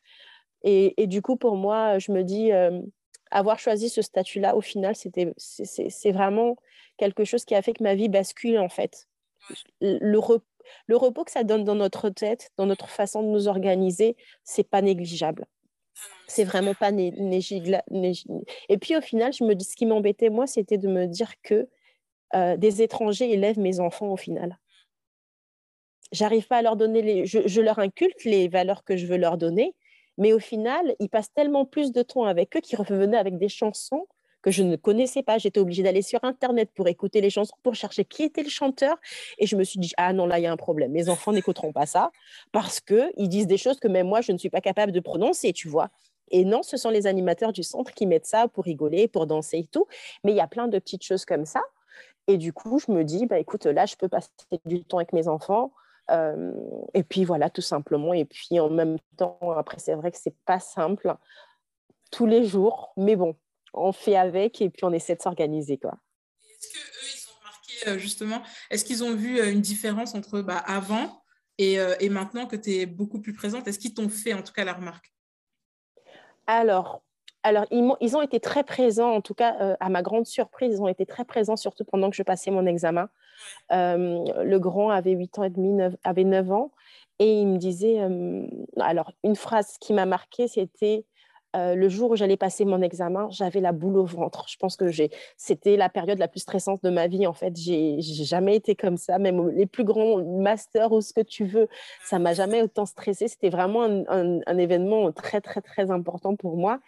[0.64, 2.52] Et, et du coup, pour moi, je me dis,
[3.32, 6.56] avoir choisi ce statut-là, au final, c'est vraiment
[6.98, 9.08] quelque chose qui a fait que ma vie bascule, en fait.
[9.82, 10.44] Le, repos
[10.88, 14.68] le repos que ça donne dans notre tête, dans notre façon de nous organiser, c'est
[14.68, 15.46] pas négligeable.
[16.28, 17.84] C'est vraiment pas négligeable.
[18.70, 21.34] Et puis au final, je me dis, ce qui m'embêtait moi, c'était de me dire
[21.44, 21.68] que
[22.36, 24.58] euh, des étrangers élèvent mes enfants au final.
[26.12, 29.18] J'arrive pas à leur donner les, je, je, leur inculte les valeurs que je veux
[29.18, 29.76] leur donner,
[30.18, 33.50] mais au final, ils passent tellement plus de temps avec eux qu'ils revenaient avec des
[33.50, 34.08] chansons
[34.46, 35.40] que je ne connaissais pas.
[35.40, 38.96] J'étais obligée d'aller sur Internet pour écouter les chansons, pour chercher qui était le chanteur.
[39.40, 40.92] Et je me suis dit, ah non, là, il y a un problème.
[40.92, 42.12] Mes enfants n'écouteront pas ça
[42.52, 45.52] parce qu'ils disent des choses que même moi, je ne suis pas capable de prononcer,
[45.52, 45.90] tu vois.
[46.30, 49.58] Et non, ce sont les animateurs du centre qui mettent ça pour rigoler, pour danser
[49.58, 49.88] et tout.
[50.24, 51.64] Mais il y a plein de petites choses comme ça.
[52.28, 54.30] Et du coup, je me dis, bah, écoute, là, je peux passer
[54.66, 55.72] du temps avec mes enfants.
[56.12, 56.54] Euh,
[56.94, 58.14] et puis voilà, tout simplement.
[58.14, 61.16] Et puis en même temps, après, c'est vrai que c'est pas simple
[62.12, 62.94] tous les jours.
[62.96, 63.36] Mais bon,
[63.76, 65.74] on fait avec et puis on essaie de s'organiser.
[65.74, 71.22] Est-ce qu'eux, ils ont remarqué justement Est-ce qu'ils ont vu une différence entre bah, avant
[71.58, 73.68] et, et, maintenant que tu es beaucoup plus présente?
[73.68, 75.14] Est-ce qu'ils t'ont fait en tout cas la remarque?
[76.48, 77.02] Alors,
[77.46, 80.82] alors, ils, ont été très présents, en tout cas, euh, à ma grande surprise, ils
[80.82, 83.08] ont été très présents, surtout pendant que je passais mon examen.
[83.72, 86.72] Euh, le grand avait 8 ans et demi, avait 9 ans,
[87.20, 88.48] et il me disait, euh,
[88.80, 91.06] alors, une phrase qui m'a marquée, c'était
[91.56, 94.46] euh, le jour où j'allais passer mon examen, j'avais la boule au ventre.
[94.50, 94.86] Je pense que
[95.38, 97.26] c'était la période la plus stressante de ma vie.
[97.28, 99.18] En fait, j'ai jamais été comme ça.
[99.20, 101.68] Même les plus grands masters ou ce que tu veux,
[102.04, 103.28] ça m'a jamais autant stressé.
[103.28, 106.80] C'était vraiment un, événement très très très important pour moi.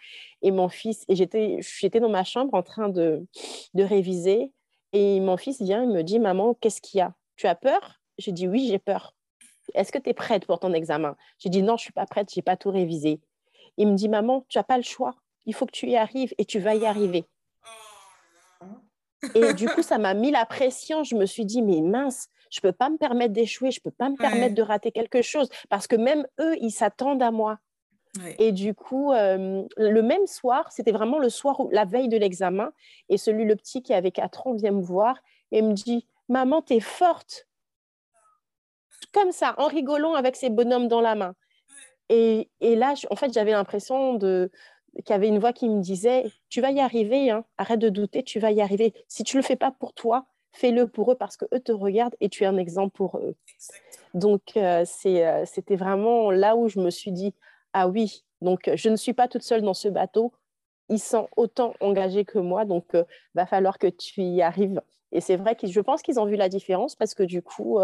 [0.42, 3.26] Et mon fils, et j'étais dans ma chambre en train de,
[3.74, 4.52] de réviser.
[4.92, 7.14] Et mon fils vient, il me dit, maman, qu'est-ce qu'il y a?
[7.36, 8.00] Tu as peur?
[8.18, 9.14] J'ai dit oui, j'ai peur.
[9.74, 11.16] Est-ce que tu es prête pour ton examen?
[11.38, 13.20] J'ai dit non, je suis pas prête, j'ai pas tout révisé.
[13.78, 15.14] Il me dit, maman, tu n'as pas le choix.
[15.46, 17.24] Il faut que tu y arrives et tu vas y arriver.
[19.34, 21.02] Et du coup, ça m'a mis la pression.
[21.04, 23.90] Je me suis dit, mais mince, je ne peux pas me permettre d'échouer, je ne
[23.90, 27.30] peux pas me permettre de rater quelque chose parce que même eux, ils s'attendent à
[27.30, 27.58] moi.
[28.38, 32.72] Et du coup, euh, le même soir, c'était vraiment le soir, la veille de l'examen,
[33.08, 35.16] et celui, le petit qui avait 4 ans, vient me voir
[35.52, 37.46] et me dit, maman, tu es forte.
[39.12, 41.34] Comme ça, en rigolant avec ses bonhommes dans la main.
[42.08, 44.50] Et, là, en fait, j'avais l'impression de
[45.04, 47.44] qu'il y avait une voix qui me disait Tu vas y arriver, hein.
[47.58, 48.94] arrête de douter, tu vas y arriver.
[49.08, 52.16] Si tu ne le fais pas pour toi, fais-le pour eux parce qu'eux te regardent
[52.20, 53.36] et tu es un exemple pour eux.
[54.14, 57.34] Donc, euh, euh, c'était vraiment là où je me suis dit
[57.72, 60.32] Ah oui, donc je ne suis pas toute seule dans ce bateau.
[60.88, 64.80] Ils sont autant engagés que moi, donc il euh, va falloir que tu y arrives.
[65.12, 67.78] Et c'est vrai que je pense qu'ils ont vu la différence parce que du coup,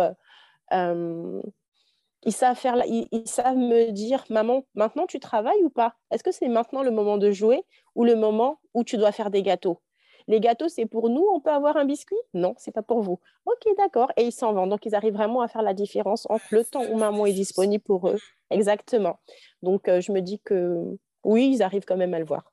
[2.24, 5.94] ils savent, faire ils, savent me dire, maman, maintenant tu travailles ou pas?
[6.10, 9.30] Est-ce que c'est maintenant le moment de jouer ou le moment où tu dois faire
[9.30, 9.80] des gâteaux?
[10.26, 12.16] Les gâteaux, c'est pour nous, on peut avoir un biscuit?
[12.32, 13.20] Non, c'est pas pour vous.
[13.44, 14.10] Ok, d'accord.
[14.16, 14.66] Et ils s'en vont.
[14.66, 17.84] Donc, ils arrivent vraiment à faire la différence entre le temps où maman est disponible
[17.84, 18.18] pour eux.
[18.50, 19.18] Exactement.
[19.62, 22.52] Donc, euh, je me dis que oui, ils arrivent quand même à le voir.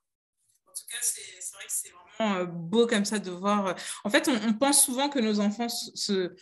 [0.68, 1.22] En tout cas, c'est
[1.54, 3.68] vrai que c'est vraiment euh, beau comme ça de voir.
[3.68, 6.34] Euh, en fait, on, pense souvent que nos enfants se,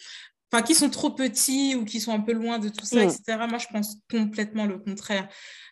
[0.52, 3.10] enfin, qui sont trop petits ou qui sont un peu loin de tout ça, mm.
[3.10, 3.22] etc.
[3.50, 5.28] Moi, je pense complètement le contraire.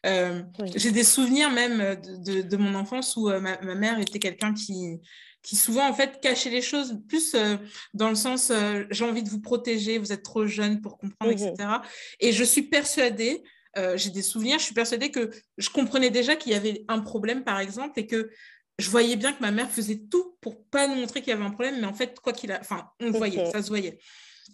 [0.05, 0.43] Euh,
[0.75, 4.99] j'ai des souvenirs même de, mon enfance où euh, ma, mère était quelqu'un qui,
[5.41, 7.57] qui souvent, en fait, cachait les choses plus euh,
[7.93, 8.51] dans le sens
[8.91, 11.53] j'ai envie de vous protéger, vous êtes trop jeune pour comprendre, etc.
[11.57, 11.81] Mm-hmm.
[12.19, 13.43] Et je suis persuadée,
[13.95, 17.43] j'ai des souvenirs, je suis persuadée que je comprenais déjà qu'il y avait un problème,
[17.43, 18.31] par exemple, et que
[18.79, 21.45] je voyais bien que ma mère faisait tout pour pas nous montrer qu'il y avait
[21.45, 23.99] un problème, mais en fait, quoi qu'il a, enfin, on le voyait, ça se voyait.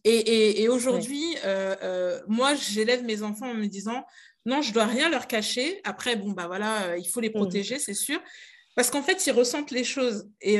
[0.03, 4.05] Et, aujourd'hui, euh, euh, moi, j'élève mes enfants en me disant,
[4.45, 5.79] non, je dois rien leur cacher.
[5.83, 7.33] Après, bon, bah voilà, euh, il faut les mmh.
[7.33, 8.19] protéger, c'est sûr.
[8.75, 10.27] Parce qu'en fait, ils ressentent les choses.
[10.41, 10.57] Et,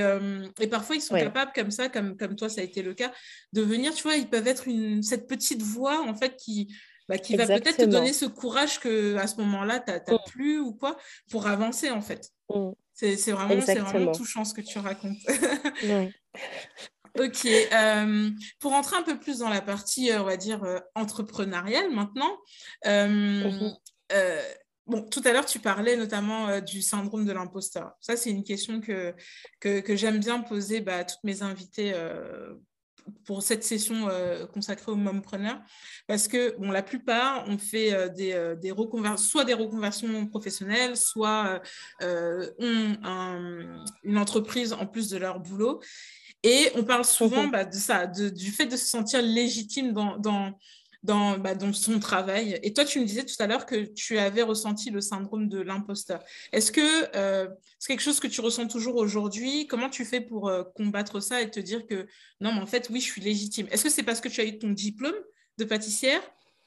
[0.70, 3.12] parfois, ils sont capables, comme ça, comme, comme toi, ça a été le cas,
[3.54, 6.74] de venir, tu vois, ils peuvent être une, cette petite voix, en fait, qui,
[7.10, 10.20] bah, qui va peut-être te donner ce courage que à ce moment-là, tu n'as mmh.
[10.28, 10.96] plus ou quoi,
[11.32, 12.30] pour avancer, en fait.
[12.50, 12.72] Mmh.
[12.94, 15.18] C'est vraiment, vraiment touchant ce que tu racontes.
[17.20, 17.46] Ok.
[17.46, 21.92] Euh, pour entrer un peu plus dans la partie, euh, on va dire, euh, entrepreneuriale
[21.92, 22.38] maintenant.
[22.86, 23.74] Mhm.
[24.88, 27.94] bon, tout à l'heure, tu parlais notamment du syndrome de l'imposteur.
[28.02, 29.14] Ça, c'est une question que,
[29.60, 31.94] que, j'aime bien poser bah, à toutes mes invités
[33.26, 34.10] pour cette session
[34.54, 35.60] consacrée aux mompreneurs
[36.08, 41.62] parce que bon, la plupart ont fait des, des reconversions, soit des reconversions professionnelles, soit
[42.02, 42.98] ont
[44.04, 45.80] une entreprise en plus de leur boulot.
[46.44, 51.38] Et on parle souvent bah, de ça, du fait de se sentir légitime dans, dans,
[51.38, 52.60] bah, dans, son travail.
[52.64, 55.60] Et toi, tu me disais tout à l'heure que tu avais ressenti le syndrome de
[55.60, 56.22] l'imposteur.
[56.52, 57.48] Est-ce que euh,
[57.80, 59.68] c'est quelque chose que tu ressens toujours aujourd'hui?
[59.68, 62.08] Comment tu fais pour euh, combattre ça et te dire que
[62.42, 63.68] non, mais en fait, oui, je suis légitime?
[63.72, 65.16] Est-ce que c'est parce que tu as eu ton diplôme
[65.58, 66.22] de pâtissière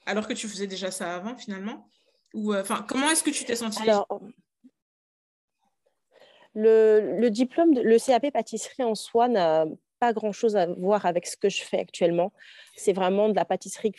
[0.07, 1.91] alors que tu faisais déjà ça avant finalement?
[2.33, 3.83] Ou euh, comment est-ce que tu t'es sentie?
[6.57, 9.67] Le, diplôme, le CAP pâtisserie en soi n'a
[9.99, 12.33] pas grand-chose à voir avec ce que je fais actuellement.
[12.77, 13.93] C'est vraiment de la pâtisserie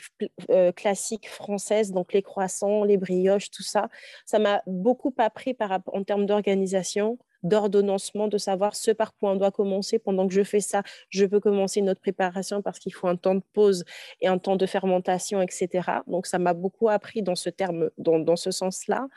[0.50, 3.89] euh, classique française, donc les croissants, les brioches, tout ça.
[4.26, 5.56] Ça m'a beaucoup appris
[5.88, 10.00] en termes d'organisation, d'ordonnancement, de savoir ce par quoi on doit commencer.
[10.00, 13.36] Pendant que je fais ça, je peux commencer notre préparation parce qu'il faut un temps
[13.36, 13.84] de pause
[14.22, 16.02] et un temps de fermentation, etc.
[16.08, 19.08] Donc, ça m'a beaucoup appris dans ce terme, dans, ce sens-là.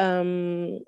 [0.00, 0.78] Euh,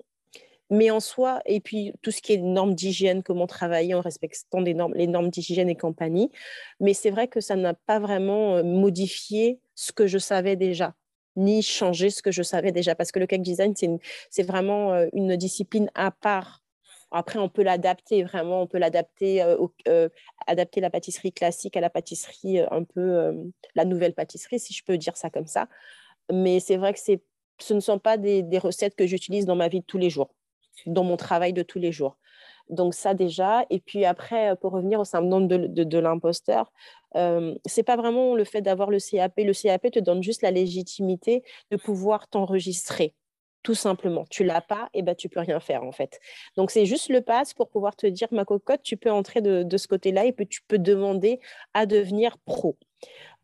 [0.69, 4.61] mais en soi, et puis tout ce qui est normes d'hygiène, comment travailler en respectant
[4.61, 6.31] des les normes d'hygiène et compagnie.
[6.79, 10.95] Mais c'est vrai que ça n'a pas vraiment euh, modifié ce que je savais déjà
[11.37, 13.73] ni changé ce que je savais déjà parce que le cake design
[14.31, 16.63] c'est vraiment euh, une discipline à part
[17.11, 20.09] Après, on peut l'adapter vraiment, on peut l'adapter, euh,
[20.47, 23.33] adapter la pâtisserie classique à la pâtisserie un peu,
[23.75, 25.69] la nouvelle pâtisserie, si je peux dire ça comme ça.
[26.31, 29.79] Mais c'est vrai que ce ne sont pas des, recettes que j'utilise dans ma vie
[29.79, 30.33] de tous les jours,
[30.85, 32.17] dans mon travail de tous les jours.
[32.69, 33.65] Donc ça déjà.
[33.69, 36.71] Et puis après, pour revenir au syndrome de, l'imposteur,
[37.15, 39.33] euh, c'est pas vraiment le fait d'avoir le CAP.
[39.37, 43.13] Le CAP te donne juste la légitimité de pouvoir t'enregistrer
[43.63, 44.25] tout simplement.
[44.29, 46.21] Tu l'as pas, et ben tu peux rien faire en fait.
[46.55, 49.77] Donc c'est juste le passe pour pouvoir te dire ma cocotte, tu peux entrer de,
[49.77, 51.41] ce côté-là et puis tu peux demander
[51.73, 52.77] à devenir pro.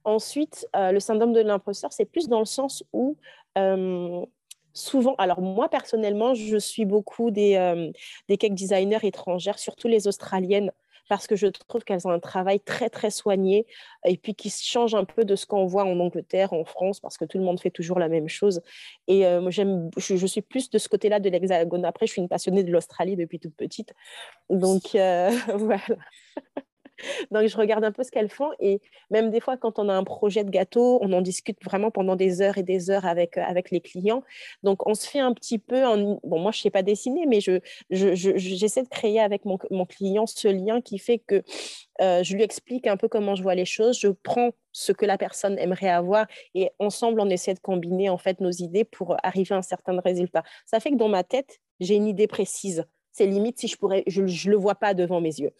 [0.05, 3.17] Ensuite, euh, le syndrome de l'imposteur, c'est plus dans le sens où
[3.57, 4.25] euh,
[4.73, 7.91] souvent, alors moi personnellement, je suis beaucoup des, euh,
[8.29, 10.71] des cake designers étrangères, surtout les australiennes
[11.09, 13.65] parce que je trouve qu'elles ont un travail très, très soigné
[14.05, 17.17] et puis qui change un peu de ce qu'on voit en Angleterre, en France, parce
[17.17, 18.61] que tout le monde fait toujours la même chose.
[19.07, 21.85] Et euh, moi, j'aime, je, suis plus de ce côté-là de l'Hexagone.
[21.85, 23.93] Après, je suis une passionnée de l'Australie depuis toute petite.
[24.49, 25.83] Donc, euh, voilà.
[27.31, 28.51] Donc, je regarde un peu ce qu'elles font.
[28.59, 31.91] Et même des fois, quand on a un projet de gâteau, on en discute vraiment
[31.91, 34.23] pendant des heures et des heures avec, euh, avec les clients.
[34.63, 35.85] Donc, on se fait un petit peu.
[35.85, 36.19] En...
[36.23, 39.85] Bon, moi, je ne sais pas dessiner, mais j'essaie je, de créer avec mon, mon,
[39.85, 41.43] client ce lien qui fait que
[42.01, 43.99] euh, je lui explique un peu comment je vois les choses.
[43.99, 46.25] Je prends ce que la personne aimerait avoir
[46.55, 49.99] et ensemble, on essaie de combiner en fait nos idées pour arriver à un certain
[49.99, 50.43] résultat.
[50.65, 54.03] Ça fait que dans ma tête, j'ai une idée précise c'est limite si je pourrais,
[54.07, 55.51] je ne le vois pas devant mes yeux.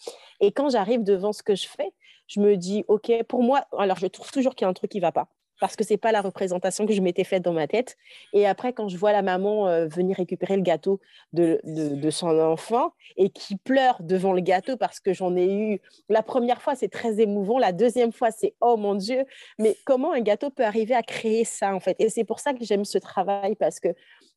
[0.42, 1.94] Et quand j'arrive devant ce que je fais,
[2.28, 4.92] je me dis, OK, pour moi, alors je trouve toujours qu'il y a un truc
[4.92, 5.30] qui ne va pas
[5.64, 7.96] parce que ce n'est pas la représentation que je m'étais faite dans ma tête.
[8.34, 11.00] Et après, quand je vois la maman euh, venir récupérer le gâteau
[11.32, 15.80] de, de, son enfant et qui pleure devant le gâteau parce que j'en ai eu,
[16.10, 19.24] la première fois, c'est très émouvant, la deuxième fois, c'est oh mon Dieu,
[19.58, 21.96] mais comment un gâteau peut arriver à créer ça en fait?
[22.00, 23.90] Et c'est pour ça que j'aime ce travail parce que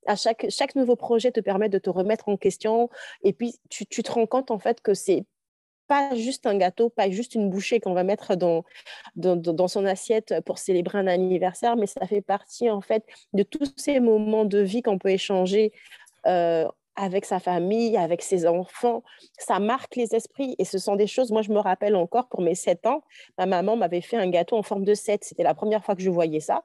[0.06, 2.88] à chaque, chaque nouveau projet te permet de te remettre en question
[3.22, 5.24] et puis tu, tu te rends compte en fait que c'est
[5.86, 8.64] pas juste un gâteau, pas juste une bouchée qu'on va mettre dans,
[9.14, 13.42] dans, dans, son assiette pour célébrer un anniversaire, mais ça fait partie en fait de
[13.42, 15.72] tous ces moments de vie qu'on peut échanger
[16.26, 16.66] euh,
[16.96, 19.04] avec sa famille, avec ses enfants.
[19.38, 22.40] Ça marque les esprits et ce sont des choses, moi je me rappelle encore pour
[22.40, 23.02] mes 7 ans,
[23.38, 25.24] ma maman m'avait fait un gâteau en forme de 7.
[25.24, 26.64] C'était la première fois que je voyais ça.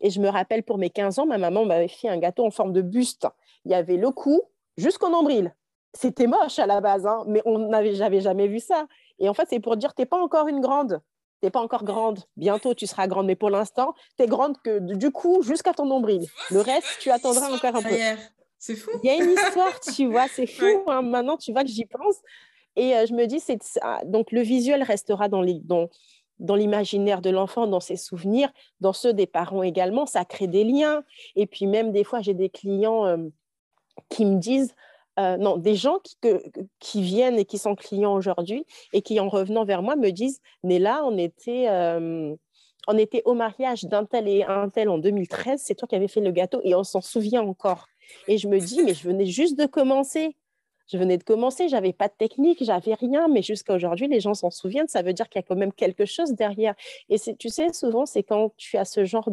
[0.00, 2.50] Et je me rappelle pour mes 15 ans, ma maman m'avait fait un gâteau en
[2.50, 3.26] forme de buste.
[3.64, 4.42] Il y avait le cou
[4.76, 5.54] jusqu'au nombril.
[5.94, 8.86] C'était moche à la base, hein, mais on n'avait j'avais jamais vu ça.
[9.18, 11.00] Et en fait, c'est pour dire, tu n'es pas encore une grande.
[11.40, 12.20] Tu n'es pas encore grande.
[12.36, 13.26] Bientôt, tu seras grande.
[13.26, 16.26] Mais pour l'instant, tu es grande que du cou jusqu'à ton nombril.
[16.50, 17.94] Le reste, tu attendras encore un peu.
[18.58, 18.90] C'est fou.
[19.02, 20.82] Il y a une histoire, tu vois, c'est fou.
[20.88, 21.02] Hein.
[21.02, 22.16] Maintenant, tu vois que j'y pense.
[22.76, 23.58] Et euh, je me dis, c'est
[24.04, 25.88] donc le visuel restera dans les, dans,
[26.38, 30.06] dans l'imaginaire de l'enfant, dans ses souvenirs, dans ceux des parents également.
[30.06, 31.02] Ça crée des liens.
[31.36, 33.16] Et puis même des fois, j'ai des clients euh,
[34.08, 34.74] qui me disent,
[35.18, 35.98] euh, non, des gens
[36.78, 40.40] qui, viennent et qui sont clients aujourd'hui et qui, en revenant vers moi, me disent,
[40.62, 42.34] Néla, on était, euh,
[42.86, 46.06] on était au mariage d'un tel et un tel en 2013, c'est toi qui avais
[46.06, 47.88] fait le gâteau et on s'en souvient encore.
[48.28, 50.36] Et je me dis, mais je venais juste de commencer
[50.90, 54.34] je venais de commencer, j'avais pas de technique, j'avais rien, mais jusqu'à aujourd'hui, les gens
[54.34, 54.88] s'en souviennent.
[54.88, 56.74] Ça veut dire qu'il y a quand même quelque chose derrière.
[57.10, 59.30] Et tu sais, souvent, c'est quand tu as ce genre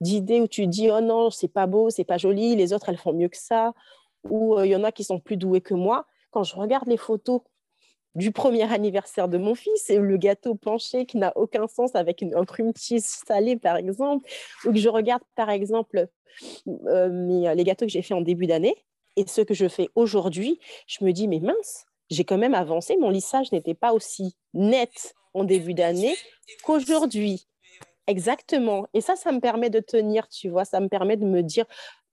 [0.00, 2.98] d'idée où tu dis oh non, c'est pas beau, c'est pas joli, les autres elles
[2.98, 3.72] font mieux que ça,
[4.24, 6.06] ou euh, il y en a qui sont plus doués que moi.
[6.30, 7.42] Quand je regarde les photos
[8.16, 12.20] du premier anniversaire de mon fils et le gâteau penché qui n'a aucun sens avec
[12.20, 14.28] une, un cream cheese salé par exemple,
[14.64, 16.08] ou que je regarde par exemple
[16.66, 18.76] euh, les gâteaux que j'ai fait en début d'année,
[19.16, 22.96] et ce que je fais aujourd'hui, je me dis, mais mince, j'ai quand même avancé.
[22.96, 26.14] Mon lissage n'était pas aussi net en début d'année
[26.64, 27.46] qu'aujourd'hui.
[28.06, 28.86] Exactement.
[28.92, 31.64] Et ça, ça me permet de tenir, tu vois, ça me permet de me dire,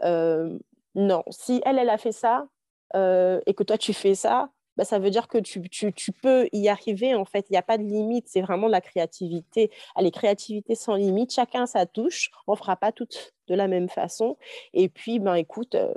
[0.04, 0.58] euh,
[0.96, 2.48] non, si elle, elle a fait ça
[2.96, 6.12] euh, et que toi, tu fais ça, bah, ça veut dire que tu, tu, tu,
[6.12, 7.14] peux y arriver.
[7.14, 8.28] En fait, il n'y a pas de limite.
[8.28, 9.70] C'est vraiment la créativité.
[9.96, 11.34] Allez, créativité sans limite.
[11.34, 12.32] Chacun sa touche.
[12.48, 14.38] On ne fera pas toutes de la même façon.
[14.74, 15.94] Et puis, ben, écoute, euh,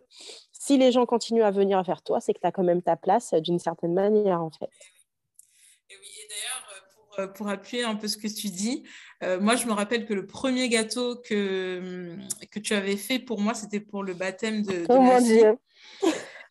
[0.64, 2.96] si les gens continuent à venir vers toi, c'est que tu as quand même ta
[2.96, 4.70] place euh, d'une certaine manière, en fait.
[5.90, 6.68] Et oui, et d'ailleurs,
[7.18, 8.82] euh, euh, pour, appuyer un peu ce que tu dis,
[9.40, 13.40] moi, je me rappelle que le premier gâteau que, hum, que tu avais fait pour
[13.40, 15.56] moi, c'était pour le baptême de, de oh mon Dieu.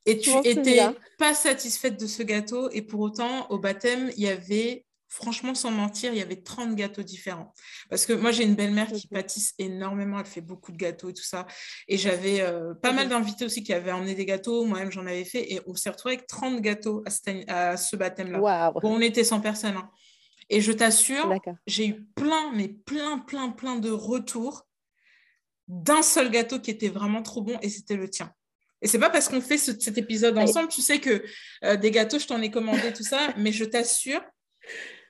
[0.07, 0.79] Et tu n'étais
[1.19, 2.69] pas satisfaite de ce gâteau.
[2.71, 6.75] Et pour autant, au baptême, il y avait franchement, sans mentir, il y avait 30
[6.75, 7.53] gâteaux différents.
[7.89, 11.13] Parce que moi, j'ai une belle-mère qui pâtisse énormément, elle fait beaucoup de gâteaux et
[11.13, 11.45] tout ça.
[11.87, 15.23] Et j'avais euh, pas mal d'invités aussi qui avaient emmené des gâteaux, moi-même j'en avais
[15.23, 17.03] fait, et on s'est retrouvé avec 30 gâteaux
[17.47, 18.71] à, ce baptême-là.
[18.81, 19.77] Bon, on était 100 personnes.
[19.77, 19.89] Hein.
[20.49, 21.31] Et je t'assure,
[21.67, 24.67] j'ai eu plein, mais plein, plein, plein de retours
[25.67, 28.33] d'un seul gâteau qui était vraiment trop bon, et c'était le tien.
[28.81, 31.23] Et c'est pas parce qu'on fait cet épisode ensemble, tu sais que
[31.63, 34.21] euh, des gâteaux, je t'en ai commandé, tout ça, mais je t'assure,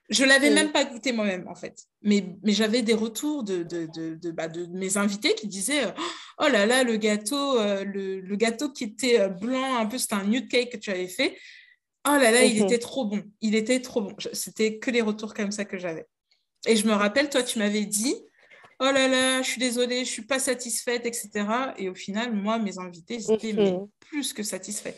[0.10, 0.54] je l'avais mm.
[0.54, 1.84] même pas goûté moi-même, en fait.
[2.02, 5.94] Mais, mais j'avais des retours de, de, de, bah, de, mes invités qui disaient
[6.40, 9.98] Oh là là, le gâteau, euh, le, le, gâteau qui était euh, blanc, un peu,
[9.98, 11.38] c'était un nude cake que tu avais fait.
[12.06, 12.66] Oh là là, il mm-hmm.
[12.66, 13.24] était trop bon.
[13.42, 14.16] Il était trop bon.
[14.34, 16.06] C'était que les retours comme ça que j'avais.
[16.66, 18.16] Et je me rappelle, toi, tu m'avais dit
[18.80, 21.30] oh là là, je suis désolée, je suis pas satisfaite, etc.
[21.78, 23.88] Et au final, moi, mes invités, ils étaient mhm.
[24.00, 24.96] plus que satisfaits.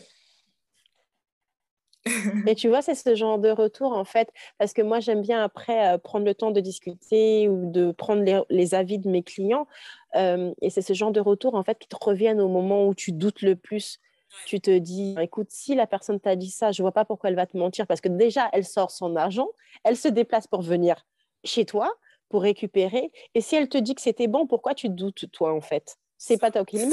[2.46, 5.42] Et tu vois, c'est ce genre de retour, en fait, parce que moi, j'aime bien
[5.42, 9.66] après euh, prendre le temps de discuter ou de prendre les, avis de mes clients.
[10.14, 12.94] Euh, et c'est ce genre de retour, en fait, qui te reviennent au moment où
[12.94, 13.98] tu doutes le plus.
[14.44, 17.36] Tu te dis, écoute, si la personne t'a dit ça, je vois pas pourquoi elle
[17.36, 19.48] va te mentir, parce que déjà, elle sort son argent,
[19.84, 21.06] elle se déplace pour venir
[21.44, 21.92] chez toi
[22.28, 23.12] pour récupérer.
[23.34, 25.96] Et si elle te dit que c'était bon, pourquoi tu doutes, toi, en fait?
[26.18, 26.86] C'est pas toi qui le.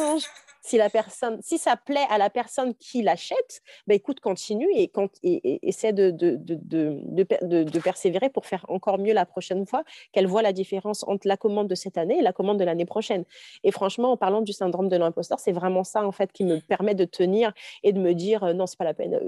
[0.65, 4.87] Si, la personne, si ça plaît à la personne qui l'achète, ben écoute, continue et,
[4.87, 9.65] quand, et, essaie de de, de, de, de, persévérer pour faire encore mieux la prochaine
[9.67, 9.83] fois,
[10.13, 12.85] qu'elle voit la différence entre la commande de cette année et la commande de l'année
[12.85, 13.25] prochaine.
[13.65, 16.59] Et franchement, en parlant du syndrome de l'imposteur, c'est vraiment ça, en fait, qui me
[16.59, 17.51] permet de tenir
[17.83, 19.19] et de me dire, euh, non, c'est pas la peine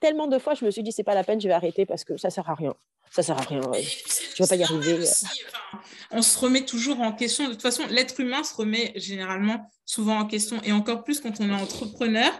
[0.00, 2.04] tellement de fois, je me suis dit, c'est pas la peine, je vais arrêter parce
[2.04, 2.74] que ça sert à rien.
[3.10, 3.60] Ça sert à rien.
[3.60, 5.04] Je vais pas y arriver.
[6.10, 7.46] on se remet toujours en question.
[7.46, 11.40] De toute façon, l'être humain se remet généralement souvent en question et encore plus quand
[11.40, 12.32] on est entrepreneur.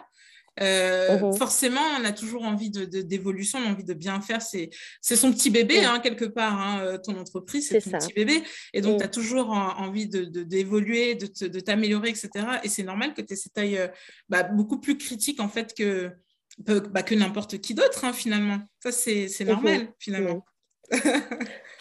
[0.61, 4.43] Euh, mmh forcément, on a toujours envie d'évolution, de, on a envie de bien faire.
[4.43, 4.71] C'est
[5.03, 5.85] son petit bébé, mmh.
[5.85, 6.61] hein, quelque part.
[6.61, 8.43] Hein, euh, ton entreprise, c'est ton petit bébé.
[8.75, 8.99] Et donc, mmh.
[8.99, 12.31] tu as toujours envie d'évoluer, de, de, t'améliorer, etc.
[12.63, 13.89] Et c'est normal que tu aies cette œil euh,
[14.29, 16.11] bah, beaucoup plus critique, en fait, que,
[16.59, 18.61] bah, que n'importe qui d'autre, hein, finalement.
[18.81, 20.45] Ça, c'est normal, finalement.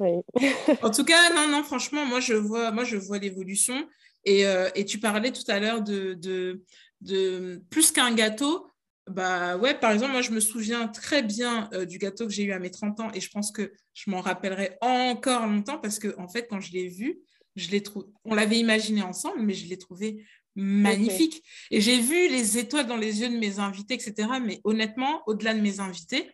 [0.82, 3.88] en tout cas, non, non, franchement, moi, je vois, moi, je vois l'évolution.
[4.24, 6.62] Et, euh, et, tu parlais tout à l'heure de, de,
[7.00, 8.66] de, plus qu'un gâteau.
[9.06, 12.44] Bah ouais, par exemple, moi, je me souviens très bien euh, du gâteau que j'ai
[12.44, 15.98] eu à mes 30 ans et je pense que je m'en rappellerai encore longtemps parce
[15.98, 17.18] que, en fait, quand je l'ai vu,
[17.56, 17.82] je l'ai
[18.24, 20.24] on l'avait imaginé ensemble, mais je l'ai trouvé
[20.56, 21.42] magnifique.
[21.70, 24.28] Et j'ai vu les étoiles dans les yeux de mes invités, etc.
[24.44, 26.30] Mais honnêtement, au-delà de mes invités,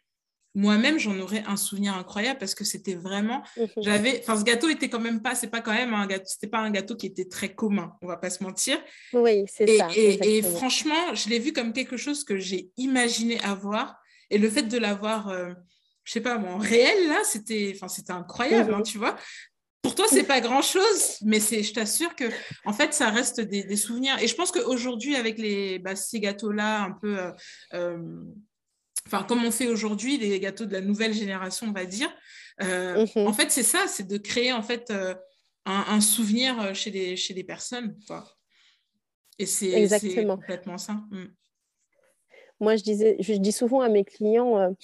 [0.56, 3.42] moi-même, j'en aurais un souvenir incroyable parce que c'était vraiment,
[3.76, 6.46] j'avais, enfin, ce gâteau était quand même pas, c'est pas quand même un gâteau, c'était
[6.46, 8.78] pas un gâteau qui était très commun, on va pas se mentir.
[9.12, 9.88] Oui, c'est ça.
[9.94, 13.98] Et, franchement, je l'ai vu comme quelque chose que j'ai imaginé avoir,
[14.30, 15.52] et le fait de l'avoir, euh,
[16.04, 19.16] je sais pas, en réel là, c'était, enfin, c'était incroyable, hein, tu vois.
[19.86, 22.24] Pour toi, c'est pas grand chose, mais c'est, je t'assure que,
[22.64, 24.20] en fait, ça reste des, souvenirs.
[24.20, 27.30] Et je pense qu'aujourd'hui, avec les, bah, ces gâteaux-là, un peu, euh,
[27.74, 28.24] euh,
[29.06, 32.12] enfin, comme on fait aujourd'hui, les gâteaux de la nouvelle génération, on va dire,
[32.62, 33.28] euh, mhm.
[33.28, 34.92] en fait, c'est ça, c'est de créer, en fait,
[35.66, 37.96] un, souvenir chez les, chez les personnes.
[39.38, 40.94] Et c'est, complètement ça.
[41.12, 41.26] Mm.
[42.58, 44.74] Moi, je, disais, je dis souvent à mes clients,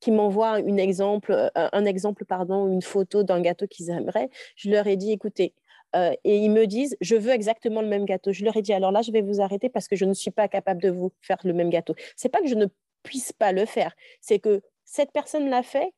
[0.00, 4.70] qui m'envoient un exemple, euh, un exemple pardon, une photo d'un gâteau qu'ils aimeraient, je
[4.70, 5.54] leur ai dit, écoutez,
[5.96, 8.32] euh, et ils me disent, je veux exactement le même gâteau.
[8.32, 10.30] Je leur ai dit, alors là, je vais vous arrêter parce que je ne suis
[10.30, 11.94] pas capable de vous faire le même gâteau.
[12.16, 12.66] C'est pas que je ne
[13.02, 15.92] puisse pas le faire, c'est que cette personne l'a fait,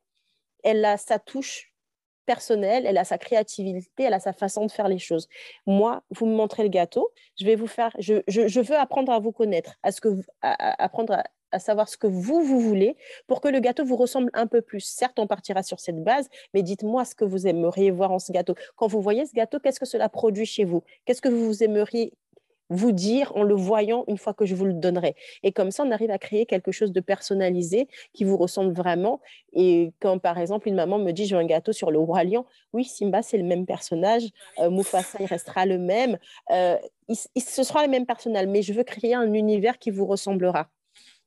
[0.63, 1.73] elle a sa touche
[2.25, 5.27] personnelle, elle a sa créativité, elle a sa façon de faire les choses.
[5.65, 9.19] Moi, vous me montrez le gâteau, je vais vous faire, je, je, veux apprendre à
[9.19, 12.97] vous connaître, à ce que, à, apprendre à, à savoir ce que vous, vous voulez
[13.27, 14.81] pour que le gâteau vous ressemble un peu plus.
[14.81, 18.31] Certes, on partira sur cette base, mais dites-moi ce que vous aimeriez voir en ce
[18.31, 18.55] gâteau.
[18.75, 20.83] Quand vous voyez ce gâteau, qu'est-ce que cela produit chez vous?
[21.05, 22.13] Qu'est-ce que vous aimeriez
[22.69, 25.15] vous dire en le voyant une fois que je vous le donnerai?
[25.43, 29.21] Et comme ça, on arrive à créer quelque chose de personnalisé qui vous ressemble vraiment.
[29.51, 32.45] Et quand, par exemple, une maman me dit, j'ai un gâteau sur le roi lion,
[32.73, 34.23] oui, Simba, c'est le même personnage,
[34.59, 36.17] euh, Mufasa, il restera le même,
[36.51, 36.77] euh,
[37.13, 40.69] ce sera le même personnage, mais je veux créer un univers qui vous ressemblera.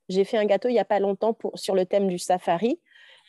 [0.09, 2.79] J'ai fait un gâteau il n'y a pas longtemps pour, sur le thème du safari.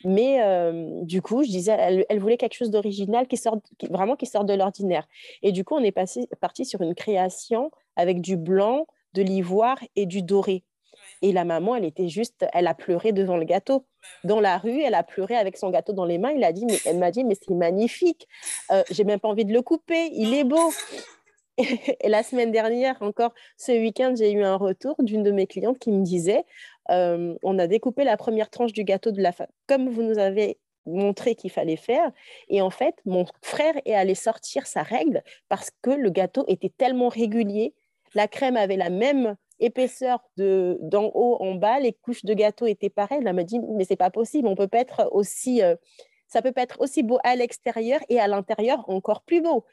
[0.05, 3.57] Mais euh, du coup, je disais, elle, voulait quelque chose d'original qui sort,
[3.89, 5.07] vraiment qui sort de l'ordinaire.
[5.43, 9.77] Et du coup, on est passé, parti sur une création avec du blanc, de l'ivoire
[9.95, 10.63] et du doré.
[11.21, 13.85] Et la maman, elle était juste, elle a pleuré devant le gâteau.
[14.23, 16.31] Dans la rue, elle a pleuré avec son gâteau dans les mains.
[16.31, 18.27] Il a dit, mais, elle m'a dit, mais c'est magnifique.
[18.71, 20.09] Euh, J'ai même pas envie de le couper.
[20.13, 20.71] Il est beau.
[22.01, 25.77] Et la semaine dernière, encore ce week-end, j'ai eu un retour d'une de mes clientes
[25.79, 26.45] qui me disait
[26.89, 30.17] euh, On a découpé la première tranche du gâteau de la femme, comme vous nous
[30.17, 32.11] avez montré qu'il fallait faire.
[32.47, 36.71] Et en fait, mon frère est allé sortir sa règle parce que le gâteau était
[36.75, 37.73] tellement régulier.
[38.15, 42.89] La crème avait la même épaisseur d'en haut en bas, les couches de gâteau étaient
[42.89, 43.19] pareilles.
[43.25, 45.75] Elle m'a dit mais c'est pas possible, on peut être aussi, euh,
[46.27, 49.65] ça peut pas être aussi beau à l'extérieur et à l'intérieur encore plus beau.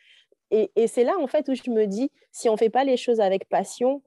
[0.50, 2.96] Et, c'est là, en fait, où je me dis, si on ne fait pas les
[2.96, 4.02] choses avec passion,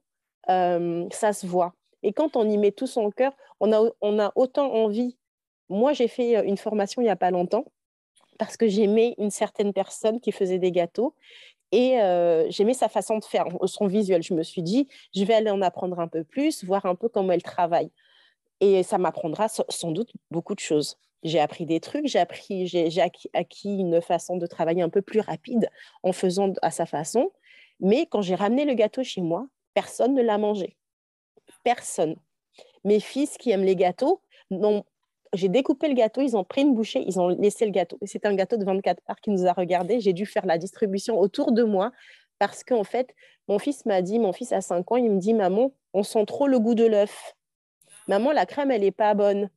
[0.46, 1.74] ça se voit.
[2.02, 5.18] Et quand on y met tout son cœur, on a, on a autant envie.
[5.68, 7.66] Moi, j'ai fait une formation il n'y a pas longtemps
[8.38, 11.14] parce que j'aimais une certaine personne qui faisait des gâteaux
[11.72, 11.98] et
[12.48, 14.22] j'aimais sa façon de faire, son visuel.
[14.22, 17.08] Je me suis dit, je vais aller en apprendre un peu plus, voir un peu
[17.08, 17.90] comment elle travaille.
[18.60, 20.96] Et ça m'apprendra sans doute beaucoup de choses.
[21.22, 23.02] J'ai appris des trucs, j'ai appris, j'ai
[23.34, 25.68] acquis, une façon de travailler un peu plus rapide
[26.02, 27.30] en faisant à sa façon.
[27.80, 30.76] Mais quand j'ai ramené le gâteau chez moi, personne ne l'a mangé.
[31.64, 32.16] Personne.
[32.84, 34.22] Mes fils qui aiment les gâteaux
[35.32, 37.98] j'ai découpé le gâteau, ils ont pris une bouchée, ils ont laissé le gâteau.
[38.04, 40.00] C'était un gâteau de 24 parts qui nous a regardé.
[40.00, 41.92] J'ai dû faire la distribution autour de moi
[42.38, 43.14] parce qu'en fait,
[43.48, 46.24] mon fils m'a dit, mon fils a 5 ans, il me dit, maman, on sent
[46.26, 47.34] trop le goût de l'œuf.
[48.08, 49.50] Maman, la crème, elle n'est pas bonne.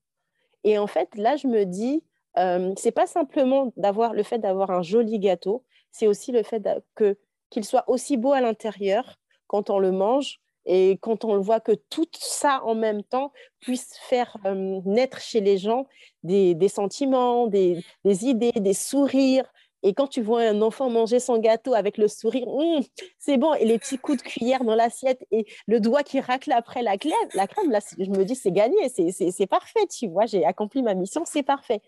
[0.63, 2.03] Et en fait, là, je me dis,
[2.37, 6.67] euh, c'est pas simplement d'avoir le fait d'avoir un joli gâteau, c'est aussi le fait
[6.95, 7.17] que
[7.49, 11.59] qu'il soit aussi beau à l'intérieur quand on le mange et quand on le voit
[11.59, 15.85] que tout ça en même temps puisse faire euh, naître chez les gens
[16.23, 19.51] des, sentiments, des, idées, des sourires.
[19.83, 22.81] Et quand tu vois un enfant manger son gâteau avec le sourire, hum,
[23.19, 26.51] c'est bon, et les petits coups de cuillère dans l'assiette et le doigt qui racle
[26.51, 30.25] après la crème, la crème là, je me dis, c'est gagné, c'est parfait, tu vois,
[30.25, 31.81] j'ai accompli ma mission, c'est parfait.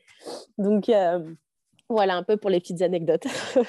[0.57, 1.19] Donc, euh,
[1.89, 3.25] voilà un peu pour les petites anecdotes.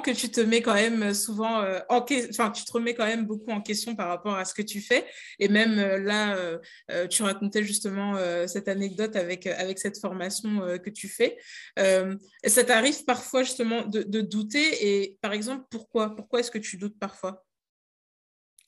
[0.00, 3.26] que tu te mets quand même souvent euh, en enfin tu te remets quand même
[3.26, 5.06] beaucoup en question par rapport à ce que tu fais.
[5.38, 8.16] Et même euh, là euh, tu racontais justement
[8.46, 11.38] cette anecdote avec avec cette formation que tu fais.
[11.76, 16.14] Ça t'arrive parfois justement de, douter et par exemple pourquoi?
[16.14, 17.44] Pourquoi est-ce que tu doutes parfois?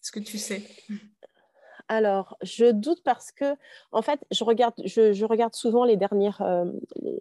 [0.02, 0.62] Est-ce que tu sais?
[1.88, 3.56] Alors, je doute parce que,
[3.92, 6.42] en fait, je regarde, je, regarde souvent les dernières,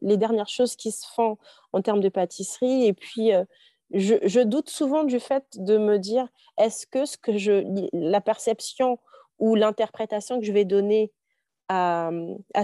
[0.02, 1.38] les, dernières choses qui se font
[1.72, 2.86] en termes de pâtisserie.
[2.86, 3.32] Et puis,
[3.92, 6.28] je, doute souvent du fait de me dire
[6.58, 7.64] est-ce que, ce que je,
[7.94, 9.00] la perception
[9.40, 11.12] ou l'interprétation que je vais donner
[11.70, 12.12] à,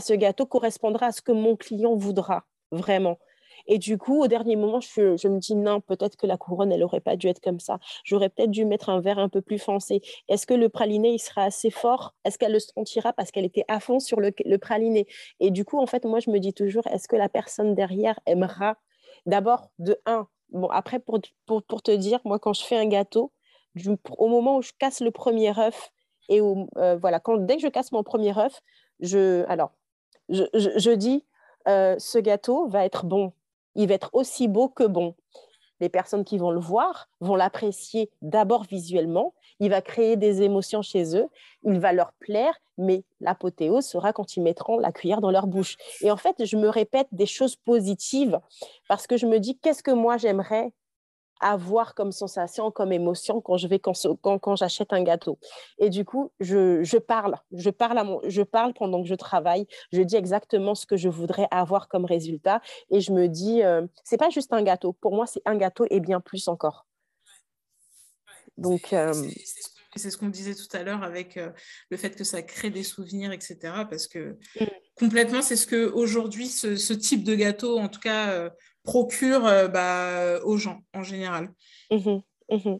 [0.02, 3.20] ce gâteau correspondra à ce que mon client voudra vraiment.
[3.68, 6.82] Et du coup, au dernier moment, je, me dis non, peut-être que la couronne, elle
[6.82, 7.80] n'aurait pas dû être comme ça.
[8.04, 10.02] J'aurais peut-être dû mettre un verre un peu plus foncé.
[10.28, 12.14] Est-ce que le praliné, il sera assez fort?
[12.26, 15.08] Est-ce qu'elle le sentira parce qu'elle était à fond sur le, le praliné?
[15.40, 18.20] Et du coup, en fait, moi, je me dis toujours, est-ce que la personne derrière
[18.26, 18.76] aimera
[19.26, 23.32] d'abord, de un, Bon, après, pour, te dire, moi, quand je fais un gâteau,
[24.18, 25.92] au moment où je casse le premier œuf,
[26.30, 28.62] et euh, voilà, dès que je casse mon premier œuf,
[29.00, 29.72] je, alors,
[30.30, 31.26] je, je, dis,
[31.68, 33.34] euh, ce gâteau va être bon.
[33.76, 35.16] Il va être aussi beau que bon
[35.84, 40.82] les personnes qui vont le voir vont l'apprécier d'abord visuellement, il va créer des émotions
[40.82, 41.28] chez eux,
[41.64, 45.76] il va leur plaire, mais l'apothéose sera quand ils mettront la cuillère dans leur bouche.
[46.00, 48.40] Et en fait, je me répète des choses positives
[48.88, 50.72] parce que je me dis, qu'est-ce que moi j'aimerais
[51.44, 55.38] avoir comme sensation, comme émotion quand je vais quand, quand, j'achète un gâteau.
[55.78, 59.16] Et du coup, je, je, parle, je parle, à mon, je parle pendant que je
[59.16, 63.64] travaille, je dis exactement ce que je voudrais avoir comme résultat et je me dis,
[63.64, 64.94] euh, c'est pas juste un gâteau.
[64.94, 66.88] Pour moi, c'est un gâteau et bien plus encore.
[68.58, 69.14] Donc, euh,
[69.96, 71.50] c'est ce qu'on disait tout à l'heure avec euh,
[71.90, 73.58] le fait que ça crée des souvenirs, etc.
[73.90, 74.66] Parce que mm.
[74.96, 78.50] complètement, c'est ce que aujourd'hui ce, ce, type de gâteau, en tout cas,
[78.84, 81.50] procure euh, bah, aux gens en général.
[81.92, 82.20] Mmh
[82.50, 82.76] mmh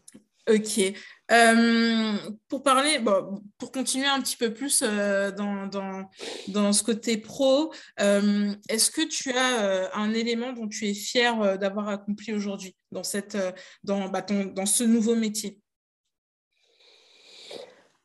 [0.46, 0.94] ok.
[1.32, 6.10] Euh, pour parler, bon, pour continuer un petit peu plus euh, dans, dans,
[6.48, 11.88] dans, ce côté pro, est-ce que tu as un élément dont tu es fier d'avoir
[11.88, 13.38] accompli aujourd'hui dans, cette,
[13.84, 15.58] dans, bah, dans ce nouveau métier?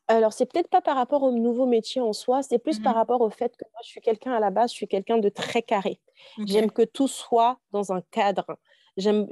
[0.09, 2.97] Alors, c'est peut-être pas par rapport au nouveau métier en soi, c'est plus par mmh
[2.97, 5.29] rapport au fait que moi, je suis quelqu'un à la base, je suis quelqu'un de
[5.29, 5.99] très carré.
[6.45, 8.57] J'aime que tout soit dans un cadre.
[8.97, 9.27] J'aime,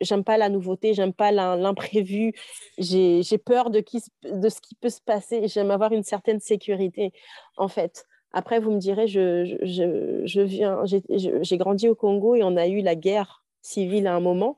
[0.00, 2.32] j'aime pas la nouveauté, j'aime pas l'imprévu.
[2.78, 5.46] J'ai peur de, qui, de ce qui peut se passer.
[5.46, 7.12] J'aime avoir une certaine sécurité,
[7.58, 8.06] en fait.
[8.32, 12.66] Après, vous me direz, je, je, je viens, j'ai grandi au Congo et on a
[12.66, 14.56] eu la guerre civile à un moment.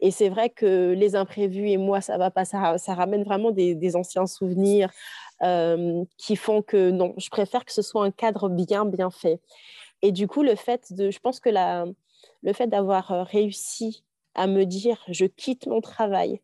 [0.00, 3.96] Et c'est vrai que les imprévus et moi, ça va pas, ça, ramène vraiment des,
[3.96, 4.90] anciens souvenirs
[6.18, 9.40] qui font que non, je préfère que ce soit un cadre bien, bien fait.
[10.02, 11.86] Et du coup, le fait de, je pense que la,
[12.42, 16.40] le fait d'avoir réussi à me dire, je quitte mon travail,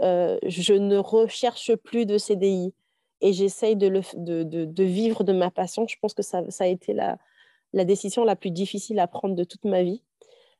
[0.00, 2.74] je ne recherche plus de CDI
[3.20, 6.66] et j'essaye de, de, de, vivre de ma passion, je pense que ça, ça a
[6.66, 10.02] été la décision la plus difficile à prendre de toute ma vie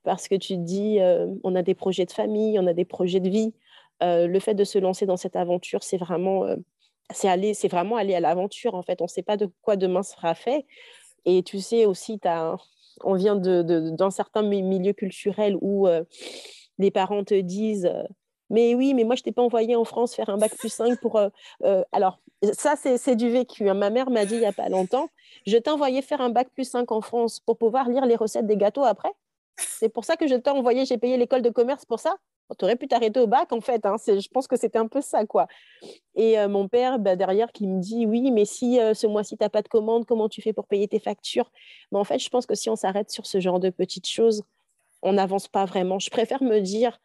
[0.04, 3.20] parce que tu dis, euh, on a des projets de famille, on a des projets
[3.20, 3.54] de vie.
[4.02, 6.56] Euh, le fait de se lancer dans cette aventure, c'est vraiment, euh,
[7.24, 8.74] aller, vraiment aller à l'aventure.
[8.74, 10.66] En fait, on ne sait pas de quoi demain sera fait.
[11.24, 12.56] Et tu sais aussi, as,
[13.04, 15.86] on vient d'un certain milieu culturel où
[16.78, 17.90] les parents te disent
[18.50, 21.00] Mais oui, mais moi, je t'ai pas envoyé en France faire un bac plus 5
[21.00, 21.16] pour.
[21.16, 21.28] Euh,
[21.64, 22.18] euh, alors,
[22.52, 23.68] ça, c'est du vécu.
[23.68, 23.74] Hein.
[23.74, 25.08] Ma mère m'a dit il n'y a pas longtemps
[25.46, 28.46] je t'ai envoyé faire un bac plus 5 en France pour pouvoir lire les recettes
[28.46, 29.10] des gâteaux après.
[29.56, 32.16] C'est pour ça que je t'ai envoyé, j'ai payé l'école de commerce pour ça.
[32.58, 33.86] Tu aurais pu t'arrêter au bac, en fait.
[33.86, 33.96] Hein.
[34.06, 35.46] Je pense que c'était un peu ça, quoi.
[36.14, 39.44] Et euh, mon père, bah, derrière, qui me dit Oui, mais si ce mois-ci, tu
[39.44, 41.50] n'as pas de commande, comment tu fais pour payer tes factures?
[41.92, 44.42] Mais en fait, je pense que si on s'arrête sur ce genre de petites choses,
[45.02, 45.98] on n'avance pas vraiment.
[45.98, 46.98] Je préfère me dire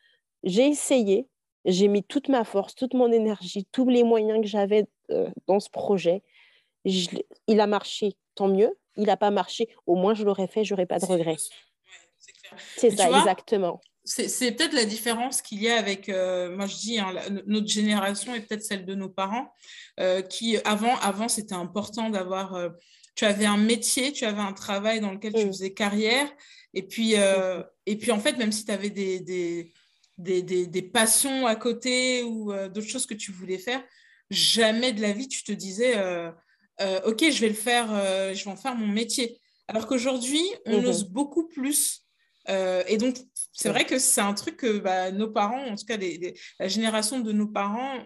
[0.43, 1.27] j'ai essayé,
[1.65, 5.59] j'ai mis toute ma force, toute mon énergie, tous les moyens que j'avais euh, dans
[5.59, 6.23] ce projet.
[6.85, 8.77] il a marché, tant mieux.
[8.95, 11.35] Il n'a pas marché, au moins je l'aurais fait, je n'aurais pas de regrets.
[12.77, 13.81] C'est ça, exactement.
[14.03, 17.13] C'est peut-être la différence qu'il y a avec, euh, moi je dis, hein,
[17.45, 19.51] notre génération et peut-être celle de nos parents,
[19.99, 22.57] euh, qui avant, avant c'était important d'avoir,
[23.15, 25.47] tu avais un métier, tu avais un travail dans lequel tu mm.
[25.47, 26.29] faisais carrière,
[26.73, 27.15] et puis,
[27.85, 29.73] et puis en fait, même si tu avais des, des
[30.17, 33.83] des, des, passions à côté ou euh, d'autres choses que tu voulais faire,
[34.29, 36.31] jamais de la vie tu te disais euh,
[36.81, 37.87] euh, ok je vais le faire,
[38.33, 39.39] je vais en faire mon métier.
[39.67, 40.87] Alors qu'aujourd'hui on mhm.
[40.87, 42.06] ose beaucoup plus.
[42.47, 43.17] Et donc
[43.51, 45.97] c'est vrai que c'est un truc que bah, nos parents, en tout cas
[46.59, 47.99] la génération de nos parents,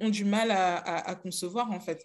[0.00, 2.04] ont, du mal à, à, concevoir en fait.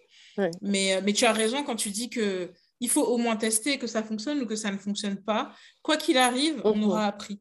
[0.62, 3.88] Mais, mais tu as raison quand tu dis que il faut au moins tester que
[3.88, 5.54] ça fonctionne ou que ça ne fonctionne pas.
[5.82, 6.84] Quoi qu'il arrive, on mhm.
[6.84, 7.39] aura appris.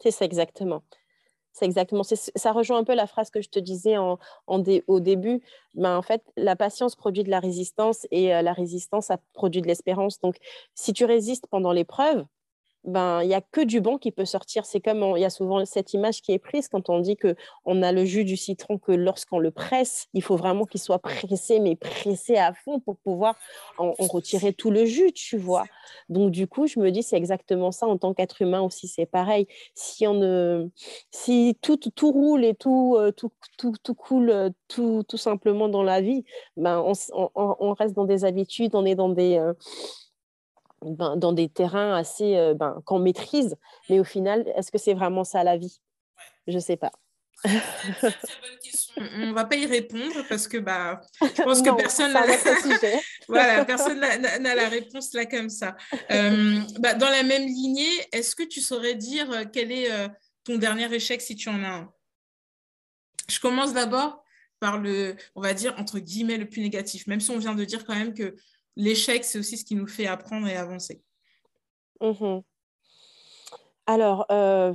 [0.00, 0.82] C'est ça exactement.
[1.52, 2.02] C'est exactement.
[2.04, 5.42] Ça rejoint un peu la phrase que je te disais en, au début.
[5.74, 9.60] Ben, en fait, la patience produit de la résistance et euh, la résistance a produit
[9.60, 10.20] de l'espérance.
[10.20, 10.36] Donc,
[10.74, 12.24] si tu résistes pendant l'épreuve,
[12.84, 14.64] ben il y a que du bon qui peut sortir.
[14.64, 17.34] C'est comme il y a souvent cette image qui est prise quand on dit que
[17.64, 20.98] on a le jus du citron que lorsqu'on le presse, il faut vraiment qu'il soit
[20.98, 23.36] pressé, mais pressé à fond pour pouvoir
[23.78, 25.64] en, retirer tout le jus, tu vois.
[26.08, 29.06] Donc du coup, je me dis c'est exactement ça en tant qu'être humain aussi, c'est
[29.06, 29.46] pareil.
[29.74, 30.68] Si on ne,
[31.10, 35.68] si tout, tout roule et tout, euh, tout, tout, tout coule euh, tout, tout simplement
[35.68, 36.24] dans la vie,
[36.56, 39.52] ben on, reste dans des habitudes, on est dans des euh,
[40.82, 43.56] ben, dans des terrains assez euh, ben, qu'on maîtrise.
[43.90, 45.80] Mais au final, est-ce que c'est vraiment ça la vie?
[46.46, 46.92] Je ne sais pas.
[47.42, 48.94] Très, bonne question.
[49.16, 52.22] On ne va pas y répondre parce que bah, je pense que personne n'a
[53.28, 55.76] voilà, personne n'a la réponse là comme ça.
[56.10, 59.88] Euh, bah, dans la même lignée, est-ce que tu saurais dire euh, quel est
[60.44, 61.92] ton dernier échec si tu en as un?
[63.28, 64.24] Je commence d'abord
[64.58, 67.64] par le, on va dire, entre guillemets, le plus négatif, même si on vient de
[67.64, 68.34] dire quand même que
[68.78, 71.02] l'échec, c'est aussi ce qui nous fait apprendre et avancer.
[72.00, 72.42] Mhm.
[73.86, 74.72] Alors, euh,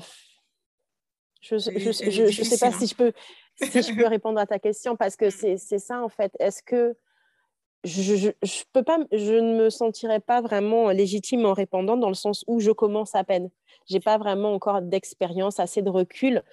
[1.42, 3.14] je ne sais pas si, je peux,
[3.62, 6.32] si je peux répondre à ta question parce que c'est ça en fait.
[6.40, 6.96] Est-ce que
[7.84, 12.14] je, je, peux pas, je ne me sentirais pas vraiment légitime en répondant dans le
[12.14, 13.50] sens où je commence à peine.
[13.88, 16.44] J'ai pas vraiment encore d'expérience, assez de recul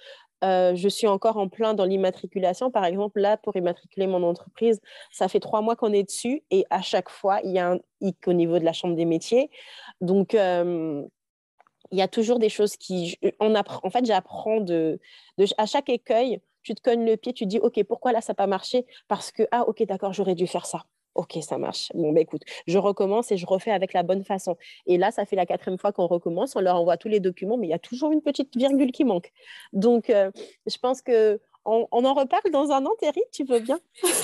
[0.43, 2.71] euh, je suis encore en plein dans l'immatriculation.
[2.71, 4.81] Par exemple, là, pour immatriculer mon entreprise,
[5.11, 7.79] ça fait trois mois qu'on est dessus et à chaque fois, il y a un
[8.01, 9.49] hic au niveau de la Chambre des métiers.
[10.01, 11.03] Donc, euh,
[11.91, 13.19] il y a toujours des choses qui...
[13.39, 14.63] On apprend, en fait, j'apprends
[15.57, 18.35] à chaque écueil, tu te cognes le pied, tu dis, OK, pourquoi là, ça n'a
[18.35, 18.85] pas marché?
[19.07, 20.83] Parce que, ah, OK, d'accord, j'aurais dû faire ça.
[21.15, 21.91] Ok, ça marche.
[21.93, 24.57] Bon, bah, écoute, je recommence et je refais avec la bonne façon.
[24.85, 27.57] Et là, ça fait la quatrième fois qu'on recommence, on leur envoie tous les documents,
[27.57, 29.31] mais il y a toujours une petite virgule qui manque.
[29.73, 30.31] Donc, euh,
[30.65, 33.79] je pense que on, en reparle dans un an, Terry, tu veux bien?
[34.01, 34.15] Cette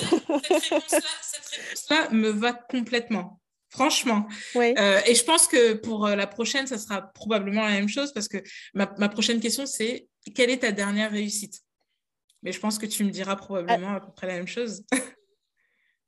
[0.72, 3.40] réponse-là me va complètement.
[3.70, 4.26] Franchement.
[4.56, 8.12] Euh, et je pense que pour euh, la prochaine, ça sera probablement la même chose
[8.12, 8.38] parce que
[8.72, 11.60] ma, ma prochaine question, c'est quelle est ta dernière réussite?
[12.42, 14.84] Mais je pense que tu me diras probablement à peu près la même chose.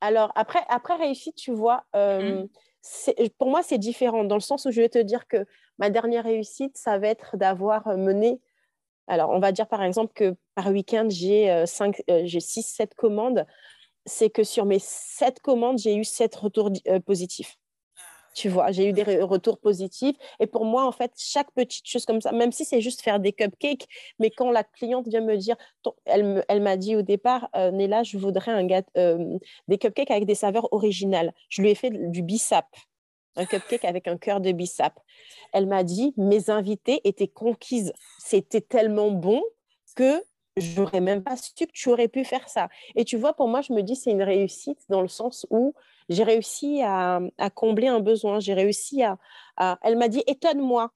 [0.01, 3.29] Alors, après, après réussite, tu vois, euh, mmh.
[3.37, 5.45] pour moi, c'est différent dans le sens où je vais te dire que
[5.77, 8.41] ma dernière réussite, ça va être d'avoir mené.
[9.07, 11.65] Alors, on va dire par exemple que par week-end, j'ai euh,
[12.09, 13.45] euh, j'ai 6, 7 commandes.
[14.07, 16.71] C'est que sur mes 7 commandes, j'ai eu 7 retours
[17.05, 17.57] positifs.
[18.33, 20.15] Tu vois, j'ai eu des retours positifs.
[20.39, 23.19] Et pour moi, en fait, chaque petite chose comme ça, même si c'est juste faire
[23.19, 23.87] des cupcakes,
[24.19, 25.55] mais quand la cliente vient me dire,
[26.05, 28.67] elle, elle m'a dit au départ, euh, Néla, je voudrais un
[28.97, 31.33] euh, des cupcakes avec des saveurs originales.
[31.49, 32.67] Je lui ai fait du bissap,
[33.35, 34.99] un cupcake avec un cœur de bissap.
[35.53, 37.93] Elle m'a dit, mes invités étaient conquises.
[38.19, 39.41] C'était tellement bon
[39.95, 40.23] que
[40.57, 42.69] j'aurais même pas su que tu aurais pu faire ça.
[42.95, 45.73] Et tu vois, pour moi, je me dis, c'est une réussite dans le sens où
[46.09, 47.21] j'ai réussi à,
[47.55, 48.39] combler un besoin.
[48.39, 49.17] J'ai réussi à,
[49.83, 50.91] Elle m'a dit étonne-moi.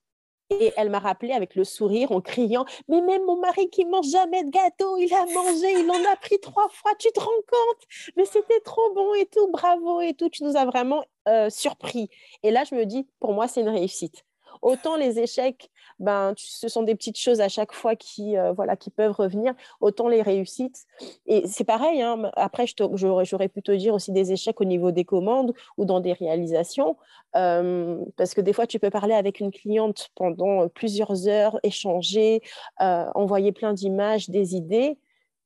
[0.52, 4.10] Et elle m'a rappelé avec le sourire en criant Mais même mon mari qui mange
[4.10, 7.26] jamais de gâteau, il a mangé, il en a pris trois fois, tu te rends
[7.26, 7.84] compte?
[8.16, 12.10] Mais c'était trop bon et tout, bravo et tout, tu nous as vraiment euh, surpris.
[12.44, 14.25] Et là, je me dis Pour moi, c'est une réussite.
[14.62, 18.76] Autant les échecs, ben, ce sont des petites choses à chaque fois qui, euh, voilà,
[18.76, 20.86] qui peuvent revenir, autant les réussites.
[21.26, 25.06] Et c'est pareil, hein, après, j'aurais pu te dire aussi des échecs au niveau des
[25.06, 26.98] commandes ou dans des réalisations,
[27.36, 32.42] euh, parce que des fois, tu peux parler avec une cliente pendant plusieurs heures, échanger,
[32.82, 34.98] euh, envoyer plein d'images, des idées,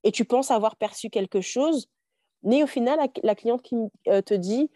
[0.03, 1.89] et tu penses avoir perçu quelque chose,
[2.43, 4.71] mais au final, la, cliente qui te dit,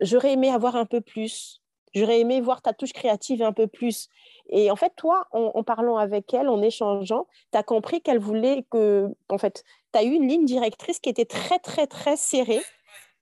[0.00, 1.63] j'aurais aimé avoir un peu plus,
[1.94, 4.08] j'aurais aimé voir ta touche créative un peu plus.
[4.50, 8.64] Et en fait, toi, en, parlant avec elle, en échangeant, tu as compris qu'elle voulait
[8.70, 12.60] que, en fait, tu as eu une ligne directrice qui était très, très, très serrée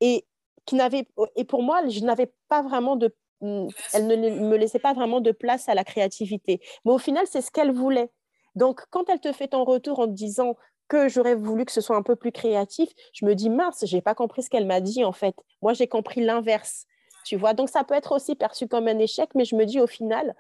[0.01, 0.25] et
[0.67, 1.07] qui n'avait,
[1.37, 5.21] et pour moi, je n'avais pas vraiment de, mm, elle ne me laissait pas vraiment
[5.21, 6.61] de place à la créativité.
[6.85, 8.11] Mais au final, c'est ce qu'elle voulait.
[8.55, 10.57] Donc, quand elle te fait ton retour en te disant
[10.89, 14.03] que j'aurais voulu que ce soit un peu plus créatif, je me dis mince, j'ai
[14.03, 15.35] pas compris ce qu'elle m'a dit en fait.
[15.63, 16.87] Moi, j'ai compris l'inverse.
[17.25, 19.81] Tu vois, donc ça peut être aussi perçu comme un échec, mais je me dis
[19.81, 20.35] au final,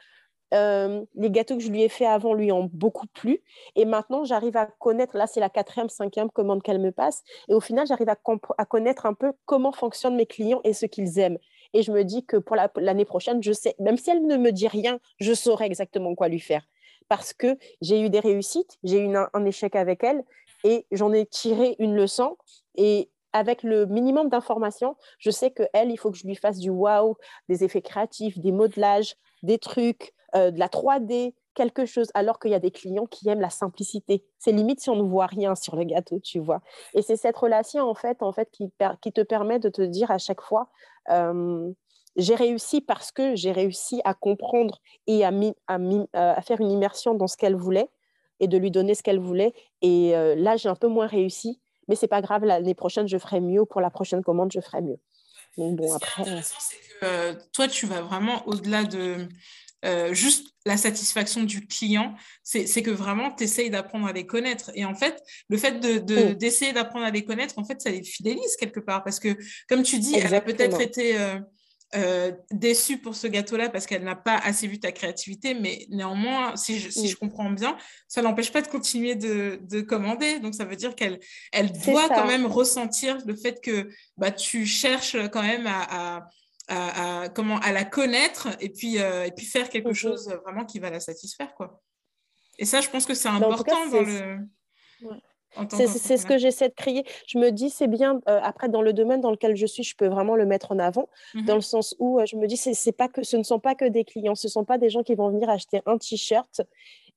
[0.52, 3.42] euh, les gâteaux que je lui ai fait avant lui ont beaucoup plu.
[3.74, 7.22] Et maintenant, j'arrive à connaître, là, c'est la quatrième, cinquième commande qu'elle me passe.
[7.48, 8.16] Et au final, j'arrive à,
[8.58, 11.38] à, connaître un peu comment fonctionnent mes clients et ce qu'ils aiment.
[11.74, 14.52] Et je me dis que pour l'année prochaine, je sais, même si elle ne me
[14.52, 16.66] dit rien, je saurai exactement quoi lui faire.
[17.08, 20.22] Parce que j'ai eu des réussites, j'ai eu un, échec avec elle
[20.64, 22.36] et j'en ai tiré une leçon.
[22.76, 26.70] Et avec le minimum d'informations, je sais qu'elle, il faut que je lui fasse du
[26.70, 27.16] wow,
[27.48, 32.50] des effets créatifs, des modelages, des trucs, euh, de la 3D, quelque chose, alors qu'il
[32.50, 34.24] y a des clients qui aiment la simplicité.
[34.38, 36.62] C'est limite si on ne voit rien sur le gâteau, tu vois.
[36.94, 40.16] Et c'est cette relation, en fait, en fait qui, te permet de te dire à
[40.16, 40.70] chaque fois,
[41.10, 41.70] euh,
[42.16, 45.52] j'ai réussi parce que j'ai réussi à comprendre et euh,
[46.14, 47.90] à, faire une immersion dans ce qu'elle voulait
[48.40, 49.52] et de lui donner ce qu'elle voulait.
[49.82, 53.40] Et là, j'ai un peu moins réussi, mais c'est pas grave, l'année prochaine, je ferai
[53.40, 53.64] mieux.
[53.64, 54.98] Pour la prochaine commande, je ferai mieux.
[55.58, 56.24] Donc, bon, après...
[56.42, 59.28] c'est que toi, tu vas vraiment au-delà de
[59.84, 62.14] euh, juste la satisfaction du client,
[62.44, 64.70] c'est que vraiment, tu essayes d'apprendre à les connaître.
[64.74, 68.04] Et en fait, le fait d'essayer de, d'apprendre à les connaître, en fait, ça les
[68.04, 69.02] fidélise quelque part.
[69.02, 69.36] Parce que,
[69.68, 71.40] comme tu dis, elle a peut-être été euh,
[71.94, 75.54] euh, déçue pour ce gâteau-là parce qu'elle n'a pas assez vu ta créativité.
[75.54, 77.76] Mais néanmoins, si je, si je comprends bien,
[78.08, 80.40] ça n'empêche pas de continuer de, de, commander.
[80.40, 81.20] Donc, ça veut dire qu'elle
[81.52, 86.28] elle doit quand même ressentir le fait que bah, tu cherches quand même à
[86.68, 89.94] à, comment, à la connaître et puis, euh, et puis faire quelque mhm.
[89.94, 91.54] chose vraiment qui va la satisfaire.
[91.54, 91.82] Quoi.
[92.58, 94.38] Et ça, je pense que c'est important dans le...
[95.68, 97.04] C'est ce que j'essaie de créer.
[97.26, 99.96] Je me dis, c'est bien, euh, après, dans le domaine dans lequel je suis, je
[99.96, 101.44] peux vraiment le mettre en avant, mhm.
[101.44, 103.74] dans le sens où euh, je me dis, c'est pas que, ce ne sont pas
[103.74, 106.62] que des clients, ce ne sont pas des gens qui vont venir acheter un t-shirt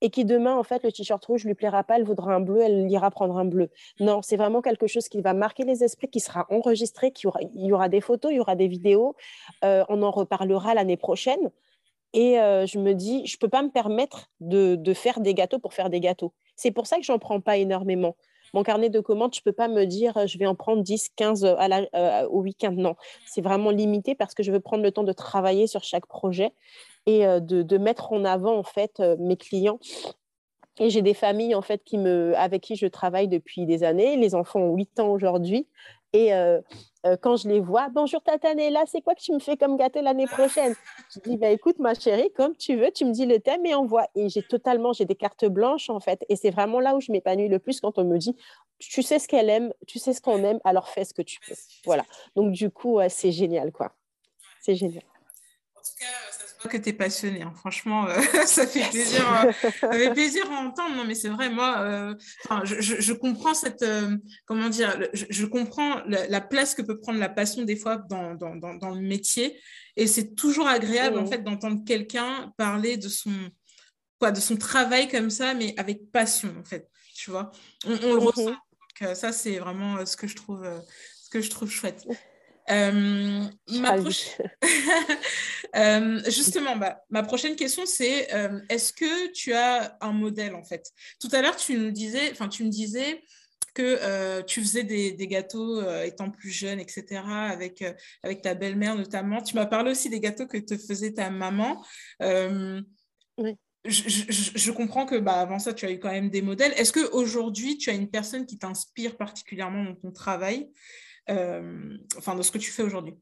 [0.02, 2.62] et qui demain, en fait, le t-shirt rouge lui plaira pas, elle voudra un bleu,
[2.62, 3.70] elle ira prendre un bleu.
[4.00, 7.40] Non, c'est vraiment quelque chose qui va marquer les esprits, qui sera enregistré, qui aura,
[7.42, 9.16] il y aura des photos, il y aura des vidéos,
[9.64, 11.52] euh, on en reparlera l'année prochaine.
[12.14, 15.34] Et euh, je me dis, je ne peux pas me permettre de, de, faire des
[15.34, 16.34] gâteaux pour faire des gâteaux.
[16.56, 18.16] C'est pour ça que j'en prends pas énormément.
[18.54, 20.82] Mon carnet de commandes, je ne peux pas me dire, euh, je vais en prendre
[20.82, 22.72] 10, 15 à la, au week-end.
[22.72, 22.96] Non,
[23.26, 26.54] c'est vraiment limité parce que je veux prendre le temps de travailler sur chaque projet
[27.06, 29.80] et euh, de, mettre en avant en fait euh, mes clients.
[30.80, 34.18] Et j'ai des familles en fait qui me, avec qui je travaille depuis des années.
[34.18, 35.68] Les enfants ont 8 ans aujourd'hui.
[36.14, 36.32] Et
[37.06, 40.02] euh, quand je les vois, bonjour là c'est quoi que tu me fais comme gâteau
[40.02, 40.74] l'année prochaine?
[41.14, 43.76] Je dis, bah, écoute ma chérie, comme tu veux, tu me dis le thème et
[43.76, 44.08] envoie.
[44.16, 46.26] Et j'ai totalement, j'ai des cartes blanches en fait.
[46.30, 48.36] Et c'est vraiment là où je m'épanouis le plus quand on me dit,
[48.80, 51.40] tu sais ce qu'elle aime, tu sais ce qu'on aime, alors fais ce que tu
[51.48, 51.56] peux.
[51.86, 52.06] Voilà.
[52.36, 53.92] Donc du coup, c'est génial quoi.
[54.62, 55.04] C'est génial.
[55.76, 56.08] En tout cas,
[56.68, 57.42] que tu es passionné.
[57.42, 57.54] Hein.
[57.56, 60.96] Franchement, euh, ça fait plaisir, euh, ça fait plaisir à entendre.
[60.96, 62.16] Non, mais c'est vrai, moi, euh,
[62.64, 63.86] je, je, comprends cette,
[64.46, 68.56] comment dire, je, comprends la, place que peut prendre la passion des fois dans, dans,
[68.56, 69.60] dans, le métier.
[69.96, 71.28] Et c'est toujours agréable, en mmh.
[71.28, 73.34] fait, d'entendre quelqu'un parler de son,
[74.20, 76.90] quoi, de son travail comme ça, mais avec passion, en fait.
[77.14, 77.52] Tu vois,
[77.86, 78.46] on, le mmh ressent.
[78.46, 80.66] Donc, ça, c'est vraiment ce que je trouve,
[81.22, 82.06] ce que je trouve chouette.
[82.72, 83.96] Euh, ma
[85.76, 90.64] euh, justement, bah, ma prochaine question, c'est euh, est-ce que tu as un modèle en
[90.64, 90.92] fait?
[91.20, 93.24] Tout à l'heure, tu nous disais, enfin, tu me disais
[93.76, 97.84] que tu faisais des, des gâteaux étant plus jeune, etc., avec,
[98.24, 99.42] avec ta belle-mère notamment.
[99.42, 101.84] Tu m'as parlé aussi des gâteaux que te faisait ta maman.
[102.22, 103.58] Oui.
[103.84, 106.74] Je, je, je, comprends que bah, avant ça, tu as eu quand même des modèles.
[106.78, 110.72] Est-ce qu'aujourd'hui, tu as une personne qui t'inspire particulièrement dans ton travail?
[111.28, 113.16] Enfin, de ce que tu fais aujourd'hui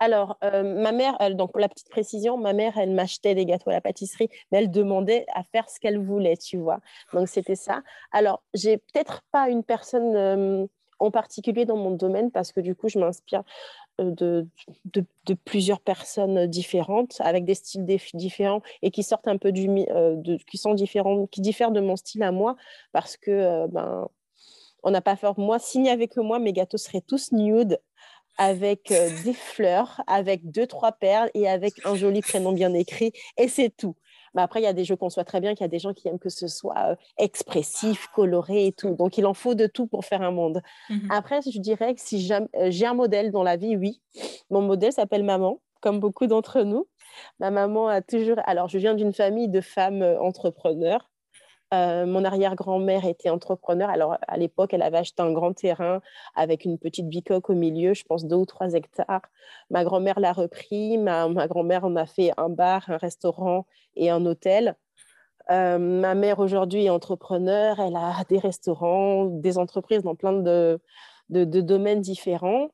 [0.00, 3.46] alors, euh, ma mère, elle, donc pour la petite précision, ma mère, elle m'achetait des
[3.46, 6.80] gâteaux à la pâtisserie, mais elle demandait à faire ce qu'elle voulait, tu vois.
[7.12, 7.82] Donc, c'était ça.
[8.12, 10.66] Alors, j'ai peut-être pas une personne euh,
[10.98, 13.42] en particulier dans mon domaine parce que du coup, je m'inspire.
[13.98, 14.46] de,
[14.86, 20.36] de, plusieurs personnes différentes, avec des styles différents et qui sortent un peu du, de,
[20.50, 22.56] qui sont différents, qui diffèrent de mon style à moi,
[22.92, 24.08] parce que ben,
[24.84, 25.26] on n'a pas fait.
[25.36, 25.58] Moi,
[25.90, 27.80] avait que moi, mes gâteaux seraient tous nude
[28.36, 28.92] avec
[29.24, 33.12] des fleurs, avec deux, trois perles et avec un joli prénom bien écrit.
[33.36, 33.96] Et c'est tout.
[34.34, 35.78] Mais après, il y a des jeux qu'on soit très bien qu'il y a des
[35.78, 38.94] gens qui aiment que ce soit expressif, coloré et tout.
[38.96, 40.60] Donc, il en faut de tout pour faire un monde.
[40.90, 42.28] Mmh après, je dirais que si
[42.68, 44.02] j'ai un modèle dans la vie, oui.
[44.50, 46.88] Mon modèle s'appelle maman, comme beaucoup d'entre nous.
[47.38, 48.38] Ma maman a toujours...
[48.44, 51.08] Alors, je viens d'une famille de femmes entrepreneurs.
[51.74, 53.90] Euh, mon arrière-grand-mère était entrepreneur.
[53.90, 56.00] Alors, à l'époque, elle avait acheté un grand terrain
[56.34, 59.22] avec une petite bicoque au milieu, je pense deux ou trois hectares.
[59.70, 60.98] Ma grand-mère l'a repris.
[60.98, 63.66] Ma, grand-mère en a fait un bar, un restaurant
[63.96, 64.76] et un hôtel.
[65.50, 67.80] Euh, ma mère aujourd'hui est entrepreneur.
[67.80, 70.80] Elle a des restaurants, des entreprises dans plein de,
[71.28, 72.68] domaines différents.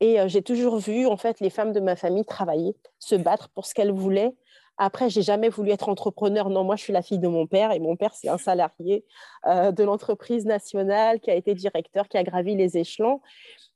[0.00, 3.50] Et euh, j'ai toujours vu, en fait, les femmes de ma famille travailler, se battre
[3.50, 4.34] pour ce qu'elles voulaient
[4.78, 6.50] après, j'ai jamais voulu être entrepreneur.
[6.50, 9.04] Non, moi, je suis la fille de mon père et mon père, c'est un salarié
[9.46, 13.20] euh, de l'entreprise nationale qui a été directeur, qui a gravi les échelons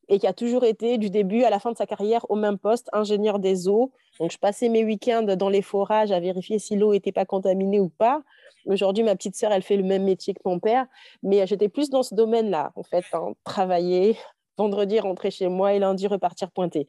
[0.09, 2.59] et qui a toujours été du début à la fin de sa carrière au même
[2.59, 3.93] poste, ingénieur des eaux.
[4.21, 7.81] Donc, je passais mes week-ends dans les forages à vérifier si l'eau n'était pas contaminée
[7.81, 8.23] ou pas.
[8.67, 10.87] Aujourd'hui, ma petite sœur, elle fait le même métier que mon père,
[11.23, 14.17] mais j'étais plus dans ce domaine-là, en fait, hein, travailler,
[14.57, 16.87] vendredi rentrer chez moi et lundi repartir pointer.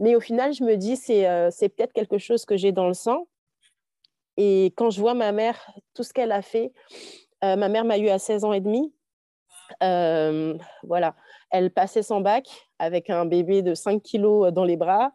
[0.00, 2.94] Mais au final, je me dis, c'est euh, peut-être quelque chose que j'ai dans le
[2.94, 3.26] sang.
[4.36, 6.72] Et quand je vois ma mère, tout ce qu'elle a fait,
[7.44, 8.92] euh, ma mère m'a eu à 16 ans et demi.
[9.82, 11.14] Euh, voilà,
[11.50, 12.46] elle passait son bac
[12.78, 15.12] avec un bébé de 5 kilos dans les bras.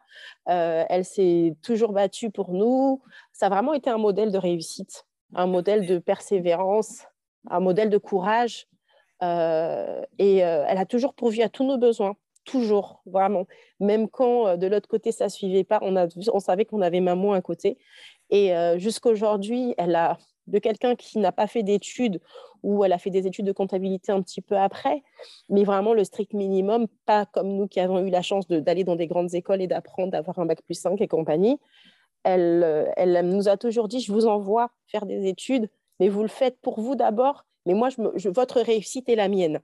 [0.50, 3.02] Euh, elle s'est toujours battue pour nous.
[3.32, 5.06] Ça a vraiment été un modèle de réussite,
[5.36, 7.04] un modèle de persévérance,
[7.50, 8.68] un modèle de courage.
[9.22, 12.16] et elle a toujours pourvu à tous nos besoins
[12.46, 13.46] toujours, vraiment.
[13.80, 17.42] Même quand de l'autre côté, ça ne suivait pas, on savait qu'on avait maman à
[17.42, 17.78] côté.
[18.30, 20.18] Et euh, jusqu'aujourd'hui, elle a
[20.48, 22.20] de quelqu'un qui n'a pas fait d'études
[22.64, 25.04] ou elle a fait des études de comptabilité un petit peu après,
[25.50, 28.96] mais vraiment le strict minimum, pas comme nous qui avons eu la chance d'aller dans
[28.96, 31.58] des grandes écoles et d'apprendre, d'avoir un bac plus 5 et compagnie.
[32.24, 35.70] Elle, euh, elle nous a toujours dit, je vous envoie faire des études,
[36.00, 37.90] mais vous le faites pour vous d'abord, mais moi,
[38.26, 39.62] votre réussite est la mienne.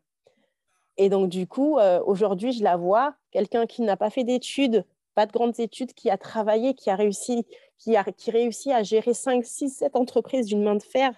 [0.98, 4.86] Et donc, du coup, euh, aujourd'hui, je la vois, quelqu'un qui n'a pas fait d'études,
[5.14, 7.46] pas de grandes études, qui a travaillé, qui a réussi,
[7.78, 11.14] qui a qui réussit à gérer 5, 6, 7 entreprises d'une main de fer,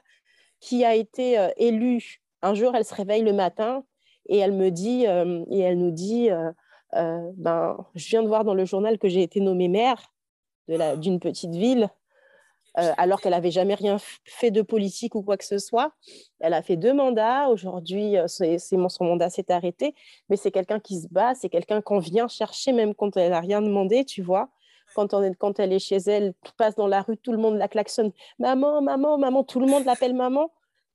[0.60, 2.22] qui a été euh, élue.
[2.42, 3.84] Un jour, elle se réveille le matin
[4.28, 8.44] et elle me dit, euh, et elle nous dit, euh, ben, je viens de voir
[8.44, 10.14] dans le journal que j'ai été nommée maire
[10.68, 11.90] d'une petite ville.
[12.76, 15.94] alors qu'elle n'avait jamais rien fait de politique ou quoi que ce soit.
[16.40, 17.48] Elle a fait deux mandats.
[17.48, 19.96] Aujourd'hui, son mandat s'est arrêté.
[20.30, 23.40] Mais c'est quelqu'un qui se bat, c'est quelqu'un qu'on vient chercher même quand elle n'a
[23.40, 24.50] rien demandé, tu vois.
[24.96, 27.58] Quand, on est, quand elle est chez elle, passe dans la rue, tout le monde
[27.58, 28.12] la klaxonne.
[28.40, 30.52] Maman, maman, maman, tout le monde l'appelle maman.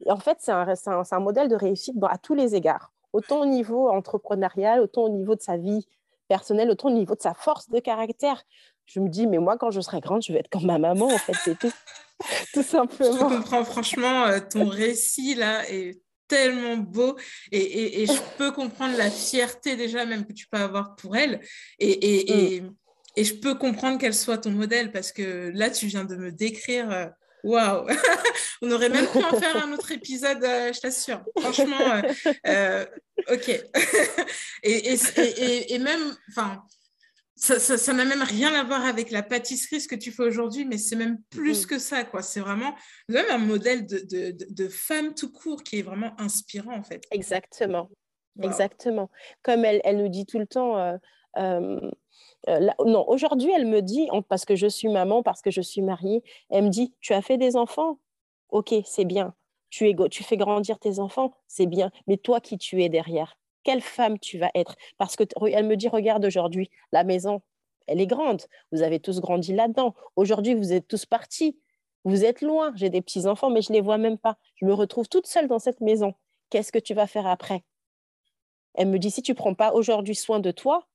[0.08, 2.92] en fait, c'est un, un, un, modèle de réussite à tous les égards.
[3.12, 5.86] Autant au niveau entrepreneurial, autant au niveau de sa vie
[6.28, 8.42] personnelle, autant au niveau de sa force de caractère.
[8.86, 11.06] Je me dis, mais moi, quand je serai grande, je vais être comme ma maman,
[11.06, 11.72] en fait, c'est tout.
[12.54, 13.28] tout simplement.
[13.30, 17.16] Je comprends, franchement, euh, ton récit, là, est tellement beau
[17.50, 21.40] et, et, je peux comprendre la fierté déjà même que tu peux avoir pour elle.
[21.78, 22.74] Et, et mm.
[23.16, 26.32] Et je peux comprendre qu'elle soit ton modèle parce que là, tu viens de me
[26.32, 26.90] décrire.
[26.90, 27.06] Euh,
[27.44, 27.86] waouh
[28.62, 31.22] On aurait même pu en faire un autre épisode, euh, je t'assure.
[31.38, 32.02] Franchement,
[32.46, 32.86] euh,
[33.30, 33.48] ok.
[34.62, 36.62] et, et, et, même, enfin,
[37.34, 40.78] ça n'a même rien à voir avec la pâtisserie, ce que tu fais aujourd'hui, mais
[40.78, 41.66] c'est même plus mm.
[41.66, 42.22] que ça, quoi.
[42.22, 42.74] C'est vraiment
[43.08, 47.02] même un modèle de, de, de, femme tout court qui est vraiment inspirant, en fait.
[47.10, 47.90] Exactement.
[48.40, 49.10] Exactement.
[49.42, 50.98] Comme elle, elle, nous dit tout le temps,
[52.48, 55.82] euh, non, aujourd'hui, elle me dit, parce que je suis maman, parce que je suis
[55.82, 57.98] mariée, elle me dit, tu as fait des enfants?
[58.50, 59.34] Ok, c'est bien.
[59.70, 61.90] Tu, es, tu fais grandir tes enfants, c'est bien.
[62.06, 65.76] Mais toi, qui tu es derrière Quelle femme tu vas être Parce que elle me
[65.76, 67.42] dit, regarde aujourd'hui, la maison,
[67.86, 68.42] elle est grande.
[68.72, 69.94] Vous avez tous grandi là-dedans.
[70.16, 71.58] Aujourd'hui, vous êtes tous partis.
[72.04, 72.72] Vous êtes loin.
[72.74, 74.36] J'ai des petits-enfants, mais je ne les vois même pas.
[74.56, 76.14] Je me retrouve toute seule dans cette maison.
[76.50, 77.64] Qu'est-ce que tu vas faire après?
[78.74, 80.86] Elle me dit, si tu prends pas aujourd'hui soin de toi,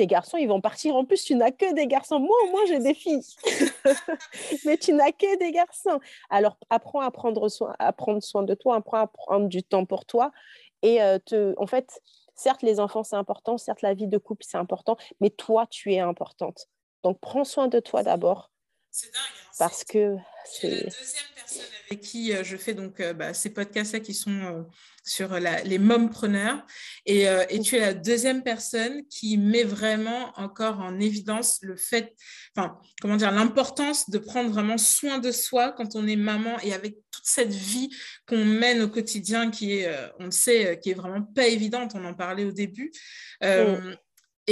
[0.00, 0.96] tes garçons, ils vont partir.
[0.96, 2.18] En plus, tu n'as que des garçons.
[2.18, 3.22] Moi, au moins, j'ai des filles.
[4.64, 6.00] Mais tu n'as que des garçons.
[6.30, 9.84] Alors, apprends à prendre soin, à prendre soin de toi, apprends à prendre du temps
[9.84, 10.32] pour toi.
[10.80, 12.00] Et euh, te, en fait,
[12.34, 13.58] certes, les enfants, c'est important.
[13.58, 14.96] Certes, la vie de couple, c'est important.
[15.20, 16.68] Mais toi, tu es importante.
[17.02, 18.50] Donc, prends soin de toi d'abord.
[18.90, 19.20] C'est dingue.
[19.22, 20.70] Hein, parce que c'est...
[20.70, 24.66] la deuxième personne avec qui je fais donc bah, ces podcasts-là qui sont
[25.10, 26.64] sur les mompreneurs.
[27.06, 32.14] Et, et tu es la deuxième personne qui met vraiment encore en évidence le fait,
[32.54, 36.72] enfin, comment dire, l'importance de prendre vraiment soin de soi quand on est maman et
[36.72, 37.90] avec toute cette vie
[38.26, 41.92] qu'on mène au quotidien qui est, on le sait, qui est vraiment pas évidente.
[41.94, 42.92] On en parlait au début.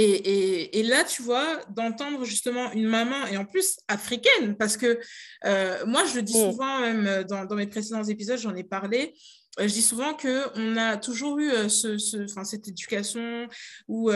[0.01, 4.99] Et, là, tu vois, d'entendre justement une maman, et en plus africaine, parce que
[5.45, 6.51] euh, moi, je le dis mm.
[6.51, 9.15] souvent, même dans, mes précédents épisodes, j'en ai parlé, euh,
[9.57, 13.47] je dis souvent qu'on a toujours eu euh, ce, cette éducation
[13.87, 14.11] où,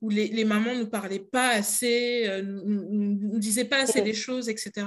[0.00, 4.48] où les, mamans ne nous parlaient pas assez, ne nous, disaient pas assez les choses,
[4.48, 4.86] etc.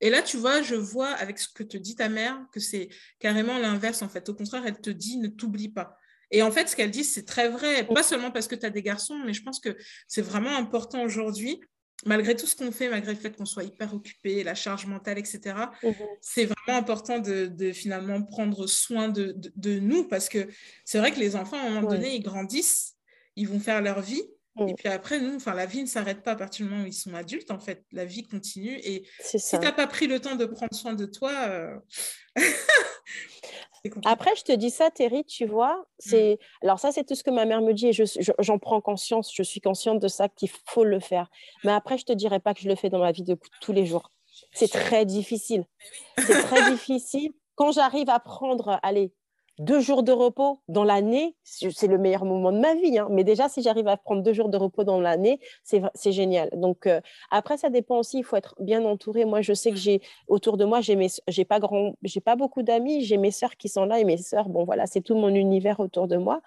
[0.00, 2.88] Et là, tu vois, je vois avec ce que te dit ta mère que c'est
[3.18, 4.28] carrément l'inverse, en fait.
[4.28, 5.96] Au contraire, elle te dit, ne t'oublie pas.
[6.30, 8.70] Et en fait, ce qu'elle dit, c'est très vrai, pas seulement parce que tu as
[8.70, 9.76] des garçons, mais je pense que
[10.08, 11.60] c'est vraiment important aujourd'hui,
[12.06, 15.18] malgré tout ce qu'on fait, malgré le fait qu'on soit hyper occupé, la charge mentale,
[15.18, 15.40] etc.,
[15.82, 15.94] mhm.
[16.20, 20.48] c'est vraiment important de, finalement prendre soin de, nous, parce que
[20.84, 22.94] c'est vrai que les enfants, à un moment donné, ils grandissent,
[23.36, 24.22] ils vont faire leur vie,
[24.60, 26.86] et puis après, nous, enfin, la vie ne s'arrête pas à partir du moment où
[26.86, 27.84] ils sont adultes, en fait.
[27.92, 28.78] La vie continue.
[28.84, 31.76] Et si tu n'as pas pris le temps de prendre soin de toi, euh,
[34.04, 35.86] Après, je te dis ça, Terry, tu vois.
[36.06, 36.34] Mm.
[36.62, 37.92] Alors ça, c'est tout ce que ma mère me dit et
[38.38, 39.30] j'en prends conscience.
[39.34, 41.28] Je suis consciente de ça, qu'il faut le faire.
[41.64, 43.72] Mais après, je te dirais pas que je le fais dans ma vie de tous
[43.72, 44.10] les jours.
[44.52, 45.66] C'est très difficile.
[46.18, 47.32] C'est très difficile.
[47.56, 49.12] Quand j'arrive à prendre, allez,
[49.58, 52.98] deux jours de repos dans l'année, c'est le meilleur moment de ma vie.
[52.98, 53.08] Hein.
[53.10, 56.50] Mais déjà, si j'arrive à prendre deux jours de repos dans l'année, c'est génial.
[56.54, 57.00] Donc, euh,
[57.30, 58.18] après, ça dépend aussi.
[58.18, 59.24] Il faut être bien entouré.
[59.24, 63.04] Moi, je sais que j'ai autour de moi, j'ai pas grand, j'ai pas beaucoup d'amis.
[63.04, 65.78] J'ai mes sœurs qui sont là et mes sœurs, bon, voilà, c'est tout mon univers
[65.80, 66.40] autour de moi.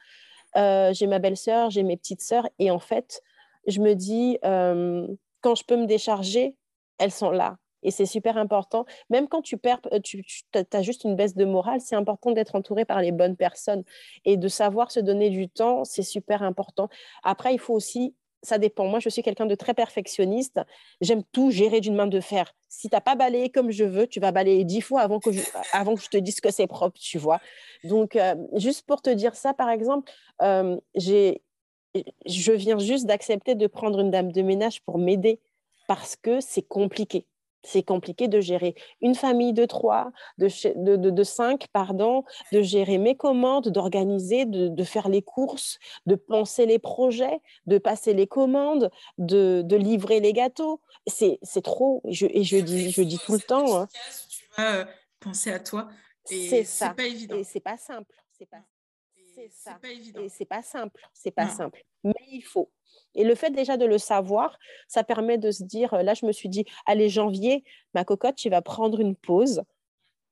[0.57, 2.47] Euh, j'ai ma belle-sœur, j'ai mes petites sœurs.
[2.59, 3.21] Et en fait,
[3.67, 5.07] je me dis, euh,
[5.41, 6.55] quand je peux me décharger,
[6.97, 7.57] elles sont là.
[7.83, 8.85] Et c'est super important.
[9.09, 12.55] Même quand tu perds, euh, tu, as juste une baisse de morale, c'est important d'être
[12.55, 13.83] entouré par les bonnes personnes
[14.25, 16.89] et de savoir se donner du temps, c'est super important.
[17.23, 18.87] Après, il faut aussi, ça dépend.
[18.87, 20.59] Moi, je suis quelqu'un de très perfectionniste.
[21.01, 22.53] J'aime tout gérer d'une main de fer.
[22.67, 25.31] Si tu n'as pas balayé comme je veux, tu vas balayer dix fois avant que
[25.31, 25.41] je,
[25.73, 27.39] avant que je te dise que c'est propre, tu vois.
[27.83, 30.11] Donc, euh, juste pour te dire ça, par exemple,
[30.41, 31.41] euh, j'ai
[32.25, 35.39] je viens juste d'accepter de prendre une dame de ménage pour m'aider
[35.87, 37.25] parce que c'est compliqué
[37.67, 40.47] c'est compliqué de gérer une famille de trois, de,
[40.95, 46.79] de, cinq, pardon, de gérer mes commandes, d'organiser, de, faire les courses, de penser les
[46.79, 50.81] projets, de passer les commandes, de, livrer les gâteaux.
[51.07, 52.01] C'est trop.
[52.05, 53.81] Et je, et je dis, je dis tout le temps.
[53.81, 53.87] Hein.
[54.29, 54.85] Tu vas euh,
[55.19, 55.89] penser à toi.
[56.23, 56.93] C'est ça.
[56.93, 57.37] pas évident.
[57.37, 58.13] Et c'est pas simple.
[58.37, 58.63] C'est pas,
[59.81, 60.21] pas évident.
[60.21, 61.01] Et c'est pas simple.
[61.13, 61.83] C'est pas simple.
[62.03, 62.69] Mais il faut.
[63.15, 64.57] Et le fait déjà de le savoir,
[64.87, 67.63] ça permet de se dire, là, je me suis dit, allez, janvier,
[67.93, 69.63] ma cocotte, tu vas prendre une pause.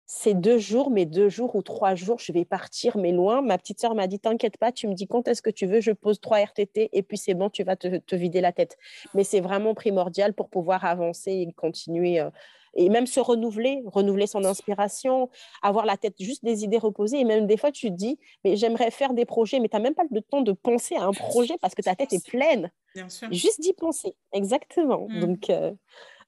[0.08, 3.42] C'est deux jours, mais deux jours ou trois jours, je vais partir, mais loin.
[3.42, 5.82] Ma petite sœur m'a dit, t'inquiète pas, tu me dis quand est-ce que tu veux,
[5.82, 8.78] je pose trois RTT et puis c'est bon, tu vas te, vider la tête.
[9.16, 12.20] Mais c'est vraiment primordial pour pouvoir avancer et continuer.
[12.20, 12.30] Euh,
[12.76, 15.30] et même se renouveler, renouveler son inspiration,
[15.62, 17.20] avoir la tête juste des idées reposées.
[17.20, 19.82] Et même des fois, tu te dis, mais j'aimerais faire des projets, mais tu n'as
[19.82, 22.72] même pas le temps de penser à un projet parce que ta tête est pleine.
[22.94, 23.28] Bien sûr.
[23.32, 25.08] Juste d'y penser, exactement.
[25.10, 25.20] Mmh.
[25.20, 25.50] Donc.
[25.50, 25.72] Euh,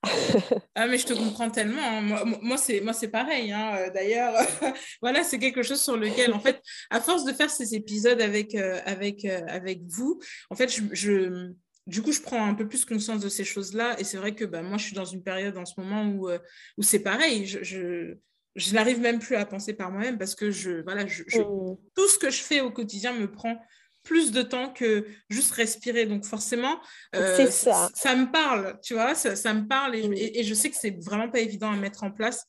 [0.75, 1.81] ah mais je te comprends tellement.
[1.81, 2.01] Hein.
[2.01, 3.51] Moi, moi c'est moi c'est pareil.
[3.51, 3.75] Hein.
[3.77, 4.35] Euh, d'ailleurs,
[5.01, 8.53] voilà, c'est quelque chose sur lequel, en fait, à force de faire ces épisodes avec
[8.53, 10.19] euh, avec avec vous,
[10.51, 11.51] en fait, je
[11.87, 13.99] du coup, je prends un peu plus conscience de ces choses-là.
[13.99, 16.29] Et c'est vrai que bah, moi, je suis dans une période en ce moment où,
[16.29, 16.37] euh,
[16.77, 17.45] où c'est pareil.
[17.47, 21.77] Je, je, n'arrive même plus à penser par moi-même parce que je, voilà, je, mmh.
[21.95, 23.57] tout ce que je fais au quotidien me prend
[24.03, 26.05] plus de temps que juste respirer.
[26.05, 26.79] Donc forcément,
[27.15, 27.89] euh, ça.
[27.93, 28.15] ça.
[28.15, 31.29] me parle, tu vois, ça, ça me parle et, et, je sais que c'est vraiment
[31.29, 32.45] pas évident à mettre en place.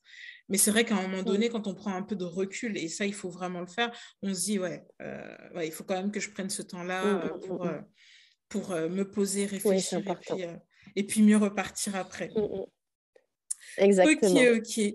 [0.49, 1.51] Mais c'est vrai qu'à un moment donné, mmh.
[1.51, 3.91] quand on prend un peu de recul, et ça, il faut vraiment le faire,
[4.23, 7.29] on se dit, ouais, euh, ouais il faut quand même que je prenne ce temps-là
[7.45, 7.67] pour,
[8.49, 10.57] pour euh, me poser, réfléchir euh,
[10.95, 12.31] et, puis, mieux repartir après.
[12.35, 12.65] Mm, mm.
[13.77, 14.41] Exactement.
[14.41, 14.93] Ok, ok.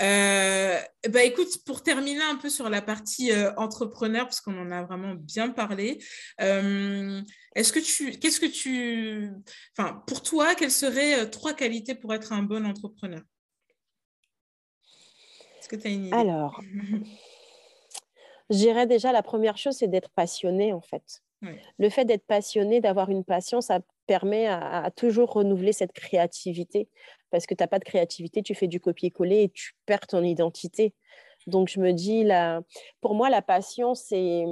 [0.00, 4.84] Euh, bah écoute, pour terminer un peu sur la partie entrepreneur, parce qu'on en a
[4.84, 5.98] vraiment bien parlé,
[6.38, 9.28] est-ce que tu, qu'est-ce que tu,
[9.76, 13.22] enfin, pour toi, quelles seraient trois qualités pour être un bon entrepreneur?
[15.58, 16.16] Est-ce que tu as une idée?
[16.16, 16.62] Alors,
[18.50, 21.22] je dirais déjà la première chose, c'est d'être passionné en fait.
[21.42, 26.88] Le fait d'être passionné, d'avoir une passion, ça permet à, toujours renouveler cette créativité.
[27.30, 30.24] Parce que tu n'as pas de créativité, tu fais du copier-coller et tu perds ton
[30.24, 30.94] identité.
[31.46, 32.26] Donc, je me dis,
[33.00, 34.44] pour moi, la passion, c'est.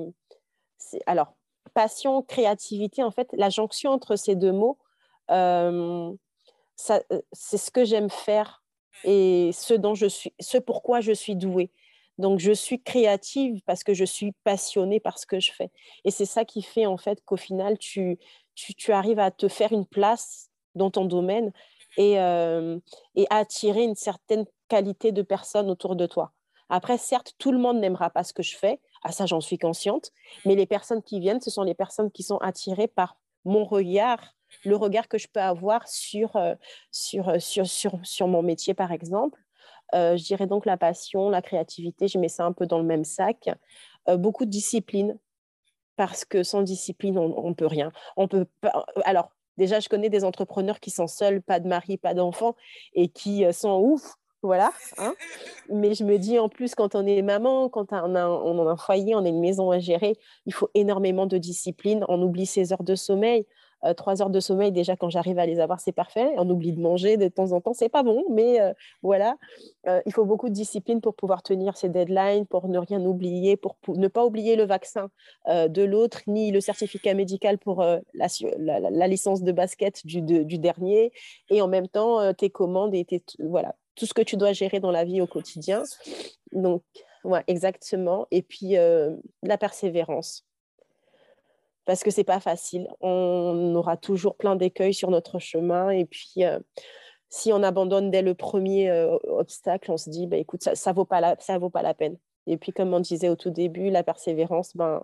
[1.06, 1.34] Alors,
[1.74, 4.78] passion, créativité, en fait, la jonction entre ces deux mots,
[5.30, 6.12] euh,
[6.90, 8.62] euh, c'est ce que j'aime faire
[9.04, 11.70] et ce dont je suis, ce pourquoi je suis douée.
[12.18, 15.70] Donc, je suis créative parce que je suis passionnée par ce que je fais.
[16.04, 18.18] Et c'est ça qui fait en fait qu'au final, tu,
[18.54, 21.52] tu, arrives à te faire une place dans ton domaine
[21.96, 22.78] et, euh,
[23.14, 26.32] et attirer une certaine qualité de personnes autour de toi.
[26.68, 29.58] Après, certes, tout le monde n'aimera pas ce que je fais, à ça j'en suis
[29.58, 30.10] consciente,
[30.44, 34.34] mais les personnes qui viennent, ce sont les personnes qui sont attirées par mon regard,
[34.64, 36.54] le regard que je peux avoir sur, euh,
[36.90, 39.45] sur, sur, sur, sur mon métier, par exemple, euh,
[39.92, 43.04] je dirais donc la passion, la créativité, je mets ça un peu dans le même
[43.04, 43.48] sac.
[44.08, 45.18] Euh, beaucoup de discipline,
[45.96, 47.92] parce que sans discipline, on ne peut rien.
[48.16, 48.46] On peut
[49.04, 52.54] Alors, déjà, je connais des entrepreneurs qui sont seuls, pas de mari, pas d'enfant,
[52.94, 54.70] et qui euh, sont ouf, voilà.
[54.98, 55.14] Hein.
[55.70, 58.70] Mais je me dis en plus, quand on est maman, quand on a, on a
[58.70, 62.04] un foyer, on a une maison à gérer, il faut énormément de discipline.
[62.08, 63.46] On oublie ses heures de sommeil.
[63.86, 66.28] Euh, trois heures de sommeil, déjà, quand j'arrive à les avoir, c'est parfait.
[66.36, 68.72] On oublie de manger de temps en temps, c'est pas bon, mais euh,
[69.02, 69.36] voilà.
[69.86, 73.56] Euh, il faut beaucoup de discipline pour pouvoir tenir ses deadlines, pour ne rien oublier,
[73.56, 75.08] pour, ne pas oublier le vaccin
[75.48, 77.84] de l'autre, ni le certificat médical pour
[78.14, 80.20] la, licence de basket du,
[80.58, 81.12] dernier,
[81.50, 83.06] et en même temps, tes commandes et
[83.38, 85.82] voilà, tout ce que tu dois gérer dans la vie au quotidien.
[86.52, 86.82] Donc,
[87.24, 88.26] ouais, exactement.
[88.30, 88.74] Et puis,
[89.42, 90.45] la persévérance
[91.86, 92.88] parce que c'est pas facile.
[93.00, 96.58] On aura toujours plein d'écueils sur notre chemin et puis euh,
[97.30, 100.92] si on abandonne dès le premier euh, obstacle, on se dit bah, écoute ça ça
[100.92, 102.18] vaut pas la ça vaut pas la peine.
[102.46, 105.02] Et puis comme on disait au tout début, la persévérance ben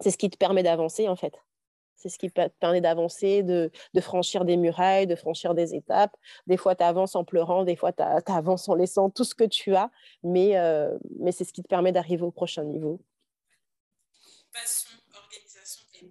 [0.00, 1.34] c'est ce qui te permet d'avancer en fait.
[1.96, 6.14] C'est ce qui te permet d'avancer, de, franchir des murailles, de franchir des étapes.
[6.46, 9.42] Des fois, tu avances en pleurant, des fois, tu avances en laissant tout ce que
[9.42, 9.90] tu as,
[10.22, 13.00] mais, euh, mais c'est ce qui te permet d'arriver au prochain niveau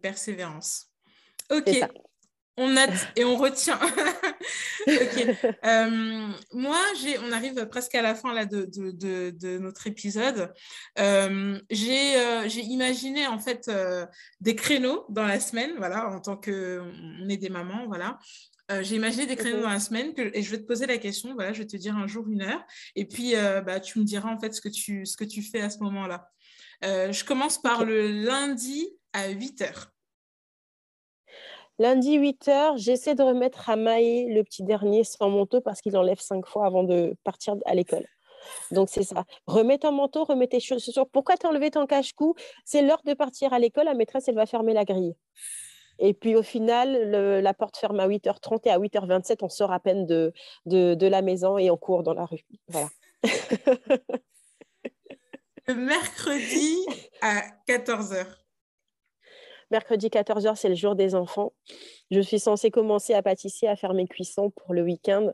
[0.07, 0.87] persévérance.
[1.49, 1.69] Ok.
[2.59, 3.79] On a et on retient.
[4.87, 5.17] ok.
[5.65, 10.53] Euh, moi, j'ai, on arrive presque à la fin là, de, de, de, notre épisode.
[10.97, 13.69] Euh, j'ai, euh, j'ai imaginé en fait
[14.39, 16.81] des créneaux dans la semaine, voilà, en tant que
[17.21, 18.17] on est des mamans, voilà.
[18.81, 21.33] j'ai imaginé des créneaux dans la semaine que, et je vais te poser la question.
[21.33, 22.63] Voilà, je vais te dire un jour une heure,
[22.95, 23.33] et puis
[23.65, 25.79] bah, tu me diras en fait ce que tu, ce que tu fais à ce
[25.79, 26.29] moment-là.
[26.81, 29.96] je commence par le lundi à 8 heures.
[31.79, 35.95] Lundi 8 heures, j'essaie de remettre à Maë le petit dernier son manteau parce qu'il
[35.95, 38.07] enlève cinq fois avant de partir à l'école.
[38.71, 39.25] Donc, c'est ça.
[39.45, 41.07] Remets ton manteau, remets tes chaussures.
[41.09, 42.35] Pourquoi t'as enlevé ton cache-cou?
[42.65, 43.85] C'est l'heure de partir à l'école.
[43.85, 45.15] La maîtresse, elle va fermer la grille.
[45.99, 49.79] Et puis, au final, la porte ferme à 8h30 et à 8h27, on sort à
[49.79, 50.33] peine de,
[50.65, 52.45] la maison et on court dans la rue.
[52.67, 52.89] Voilà.
[55.75, 56.77] mercredi
[57.21, 58.25] à 14h.
[59.69, 61.51] Mercredi 14h, c'est le jour des enfants.
[62.09, 65.33] Je suis censée commencer à pâtisser, à faire mes cuissons pour le week-end.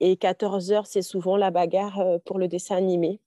[0.00, 3.20] Et 14h, c'est souvent la bagarre euh, pour le dessin animé.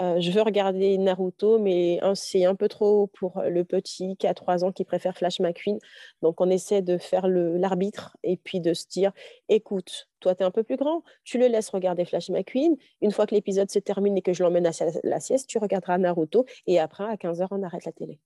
[0.00, 4.34] Euh, je veux regarder Naruto, mais c'est un peu trop pour le petit qui a
[4.34, 5.78] 3 ans qui préfère Flash McQueen.
[6.22, 9.12] Donc, on essaie de faire l'arbitre et puis de se dire
[9.48, 12.76] écoute, toi, tu es un peu plus grand, tu le laisses regarder Flash McQueen.
[13.02, 14.72] Une fois que l'épisode se termine et que je l'emmène à
[15.04, 16.44] la sieste, tu regarderas Naruto.
[16.66, 18.18] Et après, à 15h, on arrête la télé.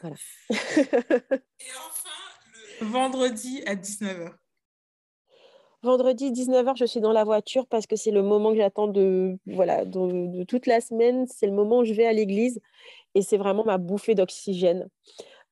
[0.00, 0.16] Voilà.
[0.50, 2.10] Et enfin,
[2.80, 4.32] le vendredi à 19h.
[5.82, 9.36] Vendredi 19h, je suis dans la voiture parce que c'est le moment que j'attends de,
[9.46, 11.26] voilà, de, toute la semaine.
[11.26, 12.58] C'est le moment où je vais à l'église
[13.14, 14.88] et c'est vraiment ma bouffée d'oxygène.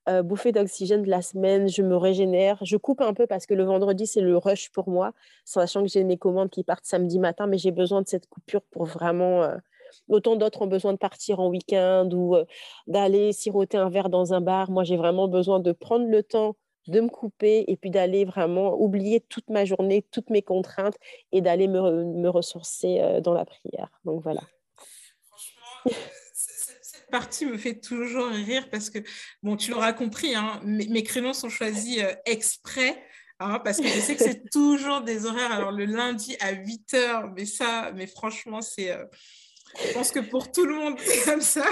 [0.09, 2.59] Euh, bouffée d'oxygène de la semaine, je me régénère.
[2.63, 5.13] Je coupe un peu parce que le vendredi, c'est le rush pour moi,
[5.45, 8.63] sachant que j'ai mes commandes qui partent samedi matin, mais j'ai besoin de cette coupure
[8.63, 9.57] pour vraiment euh,
[10.09, 12.45] Autant d'autres ont besoin de partir en week-end ou euh,
[12.87, 14.71] d'aller siroter un verre dans un bar.
[14.71, 16.57] Moi, j'ai vraiment besoin de prendre le temps
[16.89, 20.97] de me couper et puis d'aller vraiment oublier toute ma journée, toutes mes contraintes
[21.31, 23.89] et d'aller me, ressourcer euh, dans la prière.
[24.05, 24.43] Donc voilà.
[25.27, 26.01] Franchement,
[26.33, 28.99] cette partie me fait toujours rire parce que,
[29.43, 33.03] bon, tu l'auras compris, hein, mes, créneaux sont choisis euh, exprès.
[33.39, 35.51] Hein, parce que je sais que c'est toujours des horaires.
[35.51, 38.97] Alors, le lundi à 8 h, mais ça, mais franchement, c'est.
[39.79, 41.65] Je pense que pour tout le monde, c'est comme ça.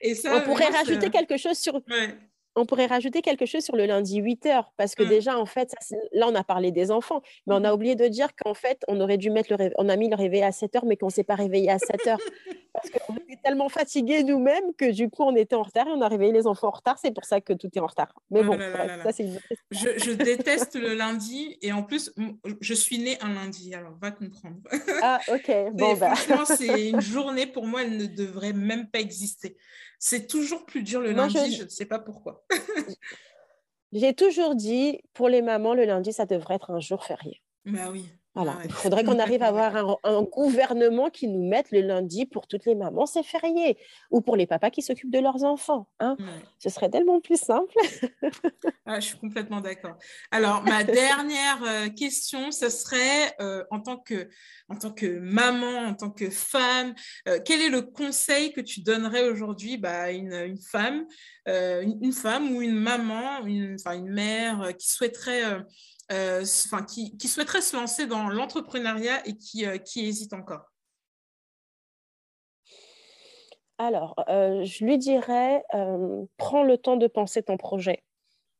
[0.00, 1.80] Et ça on pourrait rajouter quelque chose sur.
[2.58, 5.08] On pourrait rajouter quelque chose sur le lundi 8 heures, parce que mm.
[5.08, 5.74] déjà, en fait,
[6.12, 7.74] là, on a parlé des enfants, mais on a mm-hmm.
[7.74, 10.42] oublié de dire qu'en fait, on aurait dû mettre le on a mis le réveil
[10.42, 12.18] à 7 heures, mais qu'on ne s'est pas réveillé à 7 heures.
[12.72, 16.00] parce qu'on était tellement fatigués nous-mêmes que du coup, on était en retard et on
[16.00, 16.98] a réveillé les enfants en retard.
[17.00, 18.12] C'est pour ça que tout est en retard.
[18.30, 18.58] Mais bon,
[19.02, 19.38] ça, c'est une...
[19.70, 22.12] je, je, déteste le lundi et en plus,
[22.60, 24.58] je suis née un lundi, alors va comprendre.
[25.02, 25.52] Ah, ok.
[25.78, 26.14] Bon, bah.
[26.14, 29.56] Franchement, c'est une journée pour moi, elle ne devrait même pas exister.
[29.98, 31.64] C'est toujours plus dur le lundi, je...
[31.64, 32.44] ne sais pas pourquoi.
[33.92, 37.42] J'ai toujours dit, pour les mamans, le lundi, ça devrait être un jour férié.
[37.64, 38.06] Bah oui.
[38.38, 38.56] Voilà.
[38.64, 42.66] Il faudrait qu'on arrive à avoir un, gouvernement qui nous mette le lundi pour toutes
[42.66, 43.76] les mamans, c'est férié,
[44.12, 45.88] ou pour les papas qui s'occupent de leurs enfants.
[45.98, 46.16] Hein.
[46.60, 47.74] Ce serait tellement plus simple.
[48.86, 49.96] ah, je suis complètement d'accord.
[50.30, 54.28] Alors, ma dernière euh, question, ce serait euh, en, tant que,
[54.68, 56.94] en tant que maman, en tant que femme,
[57.26, 61.06] euh, quel est le conseil que tu donnerais aujourd'hui bah, à une, une, femme,
[61.48, 65.64] une, femme ou une maman, une, une mère qui souhaiterait
[66.10, 66.42] euh,
[66.88, 70.64] qui, qui, souhaiterait se lancer dans l'entrepreneuriat et qui, euh, qui hésite encore?
[73.76, 75.62] Alors, euh, je lui dirais,
[76.38, 78.02] prends le temps de penser ton projet.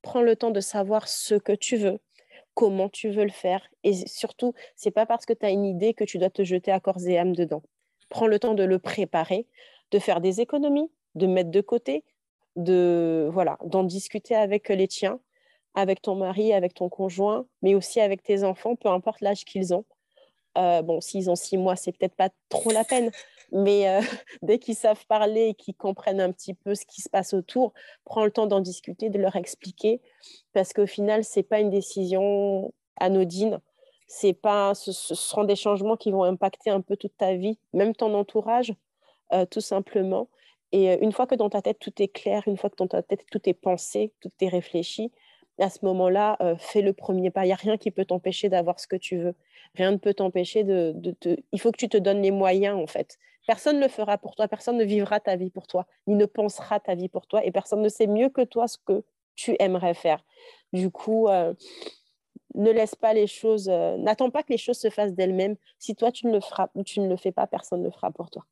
[0.02, 1.98] Prends le temps de savoir ce que tu veux,
[2.52, 3.66] comment tu veux le faire.
[3.82, 6.70] Et surtout, c'est pas parce que tu as une idée que tu dois te jeter
[6.70, 7.62] à corps et âme dedans.
[8.10, 9.46] Prends le temps de le préparer,
[9.90, 12.04] de faire des économies, de mettre de côté,
[12.58, 15.20] de voilà, d'en discuter avec les tiens
[15.74, 19.74] avec ton mari, avec ton conjoint, mais aussi avec tes enfants, peu importe l'âge qu'ils
[19.74, 19.84] ont.
[20.56, 23.10] Euh, bon, s'ils ont six mois, c'est peut-être pas trop la peine,
[23.52, 24.00] mais euh,
[24.42, 27.72] dès qu'ils savent parler et qu'ils comprennent un petit peu ce qui se passe autour,
[28.04, 30.00] prends le temps d'en discuter, de leur expliquer,
[30.52, 33.60] parce qu'au final, c'est pas une décision anodine.
[34.08, 37.94] C'est pas, ce, seront des changements qui vont impacter un peu toute ta vie, même
[37.94, 38.74] ton entourage,
[39.32, 40.28] euh, tout simplement.
[40.72, 43.02] Et une fois que dans ta tête tout est clair, une fois que dans ta
[43.02, 45.10] tête tout est pensé, tout est réfléchi,
[45.60, 47.44] à ce moment-là, euh, fais le premier pas.
[47.44, 49.34] Il n'y a rien qui peut t'empêcher d'avoir ce que tu veux.
[49.74, 51.36] Rien ne peut t'empêcher de, te...
[51.52, 53.18] Il faut que tu te donnes les moyens, en fait.
[53.46, 56.26] Personne ne le fera pour toi, personne ne vivra ta vie pour toi, ni ne
[56.26, 59.02] pensera ta vie pour toi, et personne ne sait mieux que toi ce que
[59.36, 60.22] tu aimerais faire.
[60.72, 61.54] Du coup, euh,
[62.54, 65.56] ne laisse pas les choses, euh, n'attends pas que les choses se fassent d'elles-mêmes.
[65.78, 68.10] Si toi, tu ne, le feras, tu ne le fais pas, personne ne le fera
[68.10, 68.44] pour toi.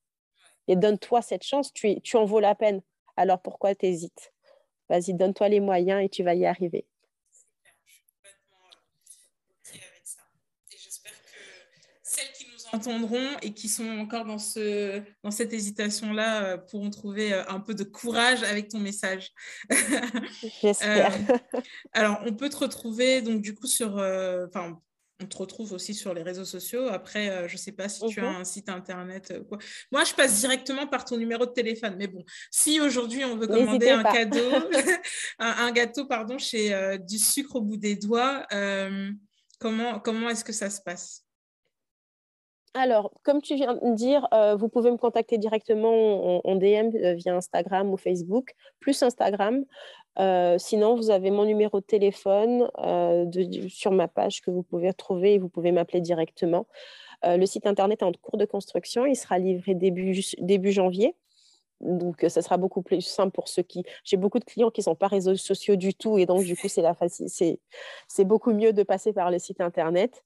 [0.68, 2.82] Et donne-toi cette chance, tu, tu en vaux la peine.
[3.16, 4.32] Alors pourquoi t'hésites?
[4.88, 6.86] Vas-y, donne-toi les moyens et tu vas y arriver.
[12.76, 17.60] entendront et qui sont encore dans, ce, dans cette hésitation-là euh, pourront trouver euh, un
[17.60, 19.32] peu de courage avec ton message.
[20.60, 21.12] J'espère.
[21.14, 21.36] Euh,
[21.92, 23.94] alors, on peut te retrouver donc du coup sur...
[23.94, 24.80] Enfin,
[25.22, 26.88] on te retrouve aussi sur les réseaux sociaux.
[26.88, 28.36] Après, je ne sais pas si tu as mhm.
[28.36, 29.32] un site internet.
[29.48, 29.58] Quoi.
[29.90, 31.96] Moi, je passe directement par ton numéro de téléphone.
[31.96, 34.50] Mais bon, si aujourd'hui on veut commander un cadeau,
[35.38, 38.46] un, gâteau, pardon, chez du sucre au bout des doigts,
[39.58, 41.26] comment, comment est-ce que ça se passe?
[42.76, 47.14] Alors, comme tu viens de dire, euh, vous pouvez me contacter directement en, DM euh,
[47.14, 49.64] via Instagram ou Facebook, plus Instagram.
[50.18, 52.70] Euh, sinon, vous avez mon numéro de téléphone
[53.68, 56.66] sur ma page que vous pouvez retrouver et vous pouvez m'appeler directement.
[57.24, 59.06] le site internet est en cours de construction.
[59.06, 61.14] Il sera livré début, début janvier.
[61.80, 63.84] Donc, ça sera beaucoup plus simple pour ceux qui.
[64.04, 66.18] J'ai beaucoup de clients qui ne sont pas réseaux sociaux du tout.
[66.18, 70.24] Et donc, du coup, c'est beaucoup mieux de passer par le site internet.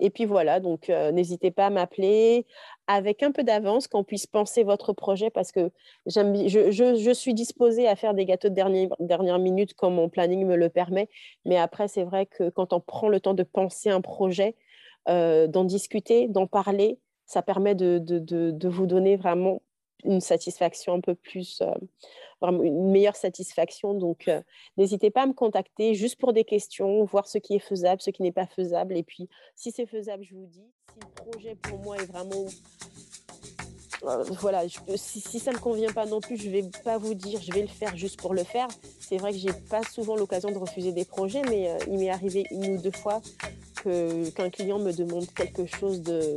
[0.00, 2.46] Et puis voilà, donc euh, n'hésitez pas à m'appeler
[2.86, 5.70] avec un peu d'avance qu'on puisse penser votre projet parce que
[6.06, 10.68] je, suis disposée à faire des gâteaux de dernière, minute quand mon planning me le
[10.68, 11.08] permet.
[11.44, 14.56] Mais après, c'est vrai que quand on prend le temps de penser un projet,
[15.08, 19.62] euh, d'en discuter, d'en parler, ça permet de, vous donner vraiment
[20.02, 21.72] une satisfaction un peu plus, euh,
[22.40, 23.94] vraiment une meilleure satisfaction.
[23.94, 24.42] Donc, euh,
[24.76, 28.10] n'hésitez pas à me contacter juste pour des questions, voir ce qui est faisable, ce
[28.10, 28.96] qui n'est pas faisable.
[28.96, 30.66] Et puis, si c'est faisable, je vous dis.
[30.92, 32.46] Si le projet pour moi est vraiment
[34.04, 34.64] euh, voilà,
[34.96, 37.50] si, ça ne me convient pas non plus, je ne vais pas vous dire je
[37.52, 38.68] vais le faire juste pour le faire.
[39.00, 42.44] C'est vrai que j'ai pas souvent l'occasion de refuser des projets, mais il m'est arrivé
[42.50, 43.22] une ou deux fois
[43.82, 46.36] qu'un client me demande quelque chose de,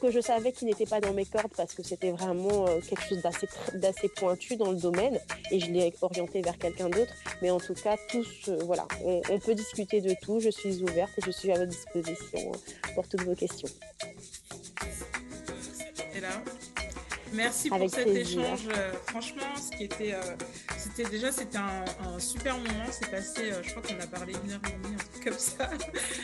[0.00, 3.02] que je savais qu'il n'était pas dans mes cordes parce que c'était vraiment euh, quelque
[3.02, 3.22] chose
[3.74, 5.18] d'assez pointu dans le domaine
[5.50, 7.12] et je l'ai orienté vers quelqu'un d'autre.
[7.42, 10.40] Mais en tout cas, tous, euh, voilà, on, peut discuter de tout.
[10.40, 12.52] Je suis ouverte et je suis à votre disposition
[12.94, 13.68] pour toutes vos questions.
[17.34, 18.68] Merci pour cet échange.
[18.74, 20.14] Euh, franchement, ce qui était,
[20.76, 22.86] c'était déjà c'était un, super moment.
[22.90, 25.70] C'est passé, je crois qu'on a parlé une heure et demie, un truc comme ça.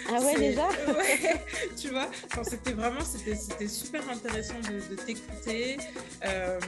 [0.08, 0.68] Ah ouais déjà.
[0.88, 1.44] ouais,
[1.76, 2.08] tu vois.
[2.42, 5.78] c'était vraiment, c'était super intéressant de, t'écouter.
[6.24, 6.58] Euh,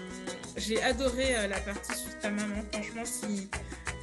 [0.57, 2.63] j'ai adoré euh, la partie sur ta maman.
[2.73, 3.49] Franchement, si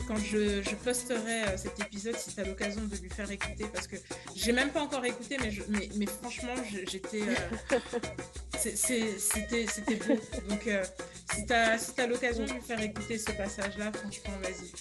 [0.10, 3.86] quand je, posterai euh, cet épisode, si tu as l'occasion de lui faire écouter, parce
[3.86, 3.98] que
[4.36, 5.52] j'ai même pas encore écouté, mais,
[5.95, 6.56] mais, franchement,
[6.88, 7.22] j'étais.
[8.57, 10.15] C'était beau.
[10.49, 10.68] Donc,
[11.34, 14.72] si tu as, si as l'occasion de lui faire écouter ce passage-là, franchement, vas-y.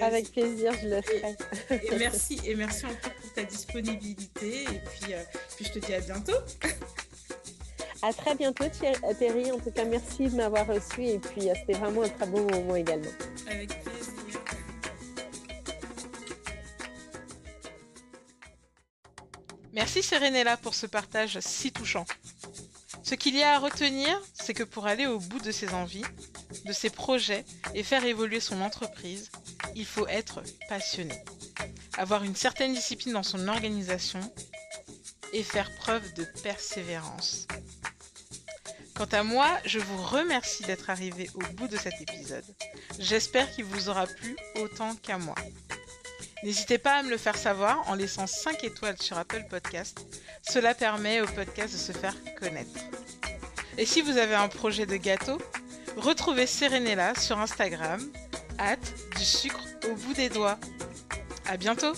[0.02, 1.36] Avec plaisir, je le ferai.
[1.70, 4.64] Et, merci, et merci encore pour ta disponibilité.
[4.64, 5.22] Et puis, euh,
[5.54, 6.36] puis je te dis à bientôt.
[8.02, 9.52] À très bientôt, Thierry.
[9.52, 11.04] En tout cas, merci de m'avoir reçu.
[11.04, 13.10] Et puis, euh, c'était vraiment un très bon moment également.
[13.48, 14.12] Avec plaisir.
[19.72, 22.04] Merci Serenella pour ce partage si touchant.
[23.02, 26.04] Ce qu'il y a à retenir, c'est que pour aller au bout de ses envies,
[26.66, 29.30] de ses projets et faire évoluer son entreprise,
[29.74, 31.14] il faut être passionné,
[31.96, 34.20] avoir une certaine discipline dans son organisation
[35.32, 37.46] et faire preuve de persévérance.
[38.94, 42.44] Quant à moi, je vous remercie d'être arrivé au bout de cet épisode.
[42.98, 45.34] J'espère qu'il vous aura plu autant qu'à moi.
[46.42, 50.06] N'hésitez pas à me le faire savoir en laissant 5 étoiles sur Apple Podcast.
[50.42, 52.80] Cela permet au podcast de se faire connaître.
[53.78, 55.38] Et si vous avez un projet de gâteau,
[55.96, 58.00] retrouvez Serenella sur Instagram,
[58.58, 59.60] hâte du sucre
[59.90, 60.58] au bout des doigts.
[61.46, 61.94] À bientôt!